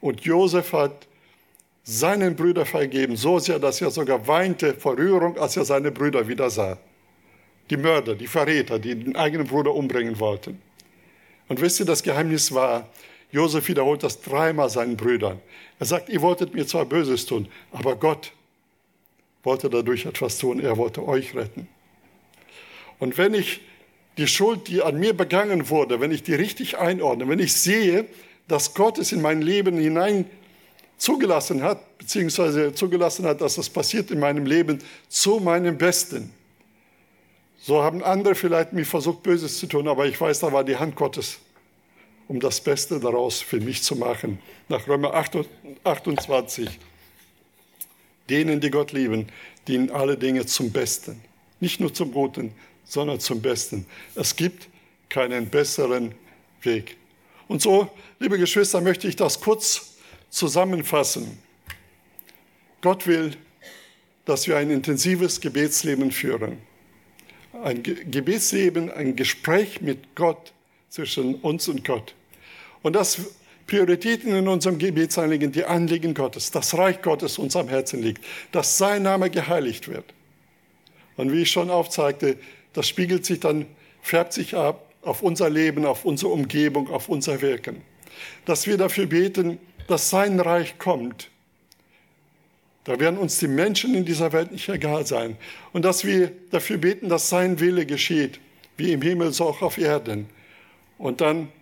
Und 0.00 0.20
Josef 0.20 0.72
hat 0.72 1.08
seinen 1.82 2.36
Brüdern 2.36 2.64
vergeben, 2.64 3.16
so 3.16 3.40
sehr, 3.40 3.58
dass 3.58 3.80
er 3.80 3.90
sogar 3.90 4.28
weinte 4.28 4.72
vor 4.74 4.96
Rührung, 4.96 5.36
als 5.36 5.56
er 5.56 5.64
seine 5.64 5.90
Brüder 5.90 6.28
wieder 6.28 6.48
sah. 6.48 6.78
Die 7.70 7.76
Mörder, 7.76 8.14
die 8.14 8.28
Verräter, 8.28 8.78
die 8.78 8.94
den 8.94 9.16
eigenen 9.16 9.48
Bruder 9.48 9.74
umbringen 9.74 10.20
wollten. 10.20 10.62
Und 11.48 11.60
wisst 11.60 11.80
ihr, 11.80 11.86
das 11.86 12.04
Geheimnis 12.04 12.54
war, 12.54 12.88
Josef 13.32 13.66
wiederholt 13.66 14.04
das 14.04 14.20
dreimal 14.20 14.70
seinen 14.70 14.96
Brüdern. 14.96 15.40
Er 15.80 15.86
sagt, 15.86 16.08
ihr 16.08 16.22
wolltet 16.22 16.54
mir 16.54 16.68
zwar 16.68 16.84
Böses 16.84 17.26
tun, 17.26 17.48
aber 17.72 17.96
Gott 17.96 18.30
wollte 19.42 19.70
dadurch 19.70 20.06
etwas 20.06 20.38
tun. 20.38 20.60
Er 20.60 20.76
wollte 20.76 21.06
euch 21.06 21.34
retten. 21.34 21.68
Und 22.98 23.18
wenn 23.18 23.34
ich 23.34 23.60
die 24.18 24.26
Schuld, 24.26 24.68
die 24.68 24.82
an 24.82 24.98
mir 24.98 25.14
begangen 25.14 25.70
wurde, 25.70 26.00
wenn 26.00 26.10
ich 26.10 26.22
die 26.22 26.34
richtig 26.34 26.78
einordne, 26.78 27.28
wenn 27.28 27.38
ich 27.38 27.54
sehe, 27.54 28.06
dass 28.48 28.74
Gott 28.74 28.98
es 28.98 29.12
in 29.12 29.22
mein 29.22 29.40
Leben 29.40 29.78
hinein 29.78 30.26
zugelassen 30.98 31.62
hat, 31.62 31.98
beziehungsweise 31.98 32.74
zugelassen 32.74 33.24
hat, 33.24 33.40
dass 33.40 33.54
das 33.54 33.70
passiert 33.70 34.10
in 34.10 34.18
meinem 34.18 34.44
Leben 34.44 34.78
zu 35.08 35.38
meinem 35.38 35.78
Besten. 35.78 36.30
So 37.62 37.82
haben 37.82 38.02
andere 38.02 38.34
vielleicht 38.34 38.72
mir 38.72 38.84
versucht, 38.84 39.22
Böses 39.22 39.58
zu 39.58 39.66
tun, 39.66 39.88
aber 39.88 40.06
ich 40.06 40.20
weiß, 40.20 40.40
da 40.40 40.52
war 40.52 40.64
die 40.64 40.76
Hand 40.76 40.96
Gottes 40.96 41.38
um 42.30 42.38
das 42.38 42.60
Beste 42.60 43.00
daraus 43.00 43.40
für 43.40 43.58
mich 43.58 43.82
zu 43.82 43.96
machen. 43.96 44.38
Nach 44.68 44.86
Römer 44.86 45.14
28. 45.14 46.78
Denen, 48.30 48.60
die 48.60 48.70
Gott 48.70 48.92
lieben, 48.92 49.26
dienen 49.68 49.90
alle 49.90 50.16
Dinge 50.16 50.46
zum 50.46 50.70
Besten. 50.70 51.20
Nicht 51.60 51.80
nur 51.80 51.92
zum 51.92 52.12
Guten, 52.12 52.52
sondern 52.84 53.20
zum 53.20 53.42
Besten. 53.42 53.86
Es 54.14 54.34
gibt 54.36 54.68
keinen 55.08 55.48
besseren 55.48 56.14
Weg. 56.62 56.96
Und 57.48 57.60
so, 57.60 57.90
liebe 58.18 58.38
Geschwister, 58.38 58.80
möchte 58.80 59.08
ich 59.08 59.16
das 59.16 59.40
kurz 59.40 59.96
zusammenfassen. 60.30 61.38
Gott 62.80 63.06
will, 63.06 63.36
dass 64.24 64.46
wir 64.46 64.56
ein 64.56 64.70
intensives 64.70 65.40
Gebetsleben 65.40 66.12
führen. 66.12 66.58
Ein 67.64 67.82
Gebetsleben, 67.82 68.90
ein 68.90 69.16
Gespräch 69.16 69.80
mit 69.80 70.14
Gott 70.14 70.52
zwischen 70.88 71.34
uns 71.36 71.68
und 71.68 71.84
Gott. 71.84 72.14
Und 72.82 72.94
dass 72.94 73.20
Prioritäten 73.70 74.34
in 74.34 74.48
unserem 74.48 74.78
Gebetsanliegen 74.78 75.52
die 75.52 75.64
Anliegen 75.64 76.12
Gottes, 76.12 76.50
das 76.50 76.76
Reich 76.76 77.02
Gottes 77.02 77.38
uns 77.38 77.54
am 77.54 77.68
Herzen 77.68 78.02
liegt, 78.02 78.24
dass 78.50 78.78
sein 78.78 79.04
Name 79.04 79.30
geheiligt 79.30 79.86
wird. 79.86 80.06
Und 81.16 81.32
wie 81.32 81.42
ich 81.42 81.52
schon 81.52 81.70
aufzeigte, 81.70 82.36
das 82.72 82.88
spiegelt 82.88 83.24
sich 83.24 83.38
dann, 83.38 83.66
färbt 84.02 84.32
sich 84.32 84.56
ab 84.56 84.92
auf 85.02 85.22
unser 85.22 85.48
Leben, 85.48 85.86
auf 85.86 86.04
unsere 86.04 86.32
Umgebung, 86.32 86.90
auf 86.90 87.08
unser 87.08 87.42
Wirken. 87.42 87.82
Dass 88.44 88.66
wir 88.66 88.76
dafür 88.76 89.06
beten, 89.06 89.60
dass 89.86 90.10
sein 90.10 90.40
Reich 90.40 90.76
kommt. 90.78 91.30
Da 92.82 92.98
werden 92.98 93.20
uns 93.20 93.38
die 93.38 93.46
Menschen 93.46 93.94
in 93.94 94.04
dieser 94.04 94.32
Welt 94.32 94.50
nicht 94.50 94.68
egal 94.68 95.06
sein. 95.06 95.36
Und 95.72 95.84
dass 95.84 96.04
wir 96.04 96.32
dafür 96.50 96.78
beten, 96.78 97.08
dass 97.08 97.28
sein 97.28 97.60
Wille 97.60 97.86
geschieht, 97.86 98.40
wie 98.76 98.92
im 98.92 99.02
Himmel 99.02 99.32
so 99.32 99.44
auch 99.44 99.62
auf 99.62 99.78
Erden. 99.78 100.28
Und 100.98 101.20
dann 101.20 101.52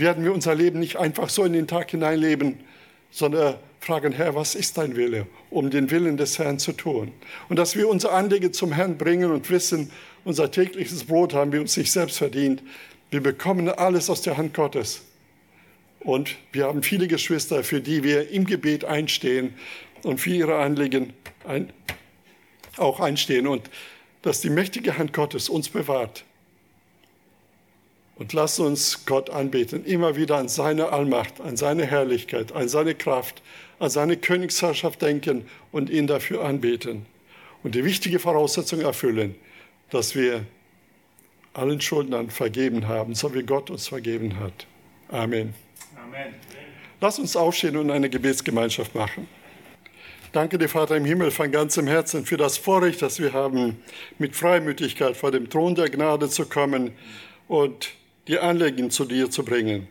werden 0.00 0.24
wir 0.24 0.32
unser 0.32 0.54
Leben 0.54 0.80
nicht 0.80 0.96
einfach 0.96 1.28
so 1.28 1.44
in 1.44 1.52
den 1.52 1.66
Tag 1.66 1.90
hineinleben, 1.90 2.58
sondern 3.10 3.56
fragen, 3.80 4.12
Herr, 4.12 4.34
was 4.34 4.54
ist 4.54 4.78
dein 4.78 4.96
Wille, 4.96 5.26
um 5.50 5.70
den 5.70 5.90
Willen 5.90 6.16
des 6.16 6.38
Herrn 6.38 6.58
zu 6.58 6.72
tun? 6.72 7.12
Und 7.48 7.58
dass 7.58 7.76
wir 7.76 7.88
unser 7.88 8.12
Anliegen 8.12 8.52
zum 8.52 8.72
Herrn 8.72 8.98
bringen 8.98 9.30
und 9.30 9.50
wissen, 9.50 9.90
unser 10.24 10.50
tägliches 10.50 11.04
Brot 11.04 11.34
haben 11.34 11.52
wir 11.52 11.60
uns 11.60 11.76
nicht 11.76 11.90
selbst 11.90 12.18
verdient. 12.18 12.62
Wir 13.10 13.22
bekommen 13.22 13.68
alles 13.68 14.10
aus 14.10 14.22
der 14.22 14.36
Hand 14.36 14.54
Gottes. 14.54 15.02
Und 16.00 16.36
wir 16.52 16.64
haben 16.64 16.82
viele 16.82 17.08
Geschwister, 17.08 17.64
für 17.64 17.80
die 17.80 18.02
wir 18.02 18.30
im 18.30 18.44
Gebet 18.46 18.84
einstehen 18.84 19.54
und 20.02 20.20
für 20.20 20.30
ihre 20.30 20.58
Anliegen 20.58 21.12
ein, 21.46 21.72
auch 22.76 23.00
einstehen. 23.00 23.46
Und 23.46 23.70
dass 24.22 24.40
die 24.40 24.50
mächtige 24.50 24.98
Hand 24.98 25.12
Gottes 25.12 25.48
uns 25.48 25.68
bewahrt 25.68 26.24
und 28.20 28.34
lass 28.34 28.58
uns 28.60 29.06
Gott 29.06 29.30
anbeten, 29.30 29.82
immer 29.86 30.14
wieder 30.14 30.36
an 30.36 30.48
seine 30.48 30.92
Allmacht, 30.92 31.40
an 31.40 31.56
seine 31.56 31.86
Herrlichkeit, 31.86 32.52
an 32.52 32.68
seine 32.68 32.94
Kraft, 32.94 33.40
an 33.78 33.88
seine 33.88 34.18
Königsherrschaft 34.18 35.00
denken 35.00 35.46
und 35.72 35.88
ihn 35.88 36.06
dafür 36.06 36.44
anbeten. 36.44 37.06
Und 37.62 37.74
die 37.74 37.82
wichtige 37.82 38.18
Voraussetzung 38.18 38.82
erfüllen, 38.82 39.36
dass 39.88 40.14
wir 40.14 40.44
allen 41.54 41.80
Schuldnern 41.80 42.28
vergeben 42.28 42.86
haben, 42.86 43.14
so 43.14 43.34
wie 43.34 43.42
Gott 43.42 43.70
uns 43.70 43.88
vergeben 43.88 44.38
hat. 44.38 44.66
Amen. 45.08 45.54
Amen. 45.96 46.34
Lass 47.00 47.18
uns 47.18 47.34
aufstehen 47.36 47.78
und 47.78 47.90
eine 47.90 48.10
Gebetsgemeinschaft 48.10 48.94
machen. 48.94 49.28
Danke 50.32 50.58
dir, 50.58 50.68
Vater 50.68 50.94
im 50.94 51.06
Himmel, 51.06 51.30
von 51.30 51.50
ganzem 51.50 51.86
Herzen 51.86 52.26
für 52.26 52.36
das 52.36 52.58
Vorrecht, 52.58 53.00
das 53.00 53.18
wir 53.18 53.32
haben, 53.32 53.82
mit 54.18 54.36
Freimütigkeit 54.36 55.16
vor 55.16 55.30
dem 55.30 55.48
Thron 55.48 55.74
der 55.74 55.88
Gnade 55.88 56.28
zu 56.28 56.44
kommen 56.44 56.92
und 57.48 57.94
die 58.30 58.38
Anliegen 58.38 58.92
zu 58.92 59.06
dir 59.06 59.28
zu 59.28 59.44
bringen. 59.44 59.88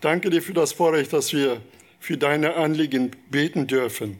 Danke 0.00 0.30
dir 0.30 0.40
für 0.40 0.54
das 0.54 0.72
Vorrecht, 0.72 1.12
dass 1.12 1.34
wir 1.34 1.60
für 2.00 2.16
deine 2.16 2.54
Anliegen 2.54 3.10
beten 3.30 3.66
dürfen. 3.66 4.18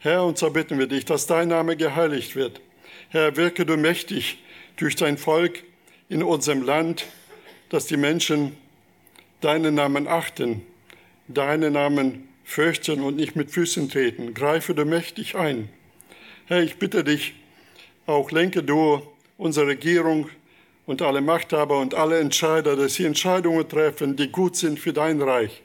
Herr, 0.00 0.24
und 0.24 0.38
so 0.38 0.50
bitten 0.50 0.80
wir 0.80 0.88
dich, 0.88 1.04
dass 1.04 1.28
dein 1.28 1.46
Name 1.46 1.76
geheiligt 1.76 2.34
wird. 2.34 2.60
Herr, 3.10 3.36
wirke 3.36 3.64
du 3.64 3.76
mächtig 3.76 4.42
durch 4.74 4.96
dein 4.96 5.18
Volk 5.18 5.62
in 6.08 6.24
unserem 6.24 6.62
Land, 6.62 7.06
dass 7.68 7.86
die 7.86 7.96
Menschen 7.96 8.56
deinen 9.40 9.76
Namen 9.76 10.08
achten, 10.08 10.62
deinen 11.28 11.74
Namen 11.74 12.26
fürchten 12.42 13.02
und 13.02 13.14
nicht 13.14 13.36
mit 13.36 13.52
Füßen 13.52 13.88
treten. 13.88 14.34
Greife 14.34 14.74
du 14.74 14.84
mächtig 14.84 15.36
ein. 15.36 15.68
Herr, 16.46 16.60
ich 16.60 16.76
bitte 16.76 17.04
dich, 17.04 17.34
auch 18.06 18.32
lenke 18.32 18.64
du 18.64 19.00
unsere 19.38 19.68
Regierung 19.68 20.28
und 20.86 21.02
alle 21.02 21.20
Machthaber 21.20 21.78
und 21.78 21.94
alle 21.94 22.18
Entscheider, 22.18 22.76
dass 22.76 22.94
sie 22.94 23.04
Entscheidungen 23.04 23.68
treffen, 23.68 24.16
die 24.16 24.28
gut 24.28 24.56
sind 24.56 24.78
für 24.78 24.92
dein 24.92 25.20
Reich, 25.20 25.62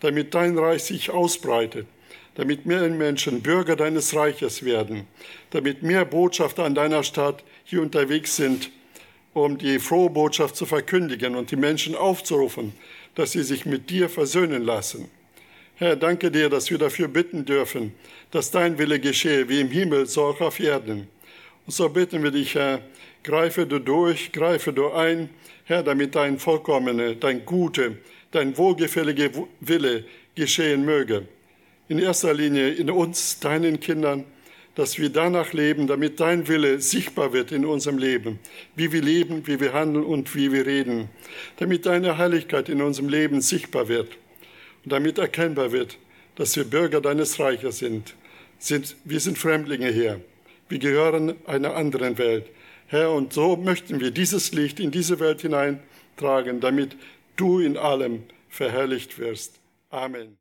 damit 0.00 0.34
dein 0.34 0.58
Reich 0.58 0.84
sich 0.84 1.10
ausbreitet, 1.10 1.86
damit 2.34 2.66
mehr 2.66 2.88
Menschen 2.88 3.42
Bürger 3.42 3.76
deines 3.76 4.14
Reiches 4.14 4.64
werden, 4.64 5.06
damit 5.50 5.82
mehr 5.82 6.04
Botschafter 6.04 6.64
an 6.64 6.74
deiner 6.74 7.02
Stadt 7.02 7.42
hier 7.64 7.82
unterwegs 7.82 8.36
sind, 8.36 8.70
um 9.34 9.58
die 9.58 9.78
frohe 9.78 10.10
Botschaft 10.10 10.56
zu 10.56 10.66
verkündigen 10.66 11.36
und 11.36 11.50
die 11.50 11.56
Menschen 11.56 11.94
aufzurufen, 11.94 12.72
dass 13.14 13.32
sie 13.32 13.42
sich 13.42 13.66
mit 13.66 13.90
dir 13.90 14.08
versöhnen 14.08 14.64
lassen. 14.64 15.08
Herr, 15.76 15.94
danke 15.94 16.30
dir, 16.30 16.48
dass 16.48 16.70
wir 16.70 16.78
dafür 16.78 17.06
bitten 17.06 17.44
dürfen, 17.44 17.92
dass 18.32 18.50
dein 18.50 18.78
Wille 18.78 18.98
geschehe, 18.98 19.48
wie 19.48 19.60
im 19.60 19.70
Himmel, 19.70 20.06
so 20.06 20.24
auch 20.24 20.40
auf 20.40 20.58
Erden. 20.58 21.06
Und 21.66 21.72
so 21.72 21.88
bitten 21.88 22.22
wir 22.22 22.32
dich, 22.32 22.56
Herr, 22.56 22.80
Greife 23.22 23.66
du 23.66 23.78
durch, 23.78 24.32
greife 24.32 24.72
du 24.72 24.90
ein, 24.90 25.30
Herr, 25.64 25.82
damit 25.82 26.14
dein 26.14 26.38
vollkommene, 26.38 27.16
dein 27.16 27.44
gute, 27.44 27.98
dein 28.30 28.56
wohlgefällige 28.56 29.30
Wille 29.60 30.04
geschehen 30.34 30.84
möge. 30.84 31.26
In 31.88 31.98
erster 31.98 32.32
Linie 32.34 32.70
in 32.70 32.90
uns, 32.90 33.40
deinen 33.40 33.80
Kindern, 33.80 34.24
dass 34.74 34.98
wir 34.98 35.08
danach 35.08 35.52
leben, 35.52 35.88
damit 35.88 36.20
dein 36.20 36.46
Wille 36.46 36.80
sichtbar 36.80 37.32
wird 37.32 37.50
in 37.50 37.66
unserem 37.66 37.98
Leben, 37.98 38.38
wie 38.76 38.92
wir 38.92 39.02
leben, 39.02 39.46
wie 39.46 39.58
wir 39.58 39.72
handeln 39.72 40.04
und 40.04 40.34
wie 40.36 40.52
wir 40.52 40.66
reden, 40.66 41.08
damit 41.56 41.84
deine 41.84 42.16
Heiligkeit 42.16 42.68
in 42.68 42.80
unserem 42.80 43.08
Leben 43.08 43.40
sichtbar 43.40 43.88
wird 43.88 44.16
und 44.84 44.92
damit 44.92 45.18
erkennbar 45.18 45.72
wird, 45.72 45.98
dass 46.36 46.54
wir 46.56 46.62
Bürger 46.62 47.00
deines 47.00 47.40
Reiches 47.40 47.78
sind. 47.78 48.14
sind 48.60 48.96
wir 49.04 49.18
sind 49.18 49.36
Fremdlinge 49.36 49.88
hier. 49.90 50.20
Wir 50.68 50.78
gehören 50.78 51.34
einer 51.46 51.74
anderen 51.74 52.16
Welt. 52.18 52.46
Herr, 52.90 53.12
und 53.12 53.34
so 53.34 53.56
möchten 53.56 54.00
wir 54.00 54.10
dieses 54.10 54.52
Licht 54.52 54.80
in 54.80 54.90
diese 54.90 55.20
Welt 55.20 55.42
hineintragen, 55.42 56.60
damit 56.60 56.96
du 57.36 57.60
in 57.60 57.76
allem 57.76 58.24
verherrlicht 58.48 59.18
wirst. 59.18 59.60
Amen. 59.90 60.36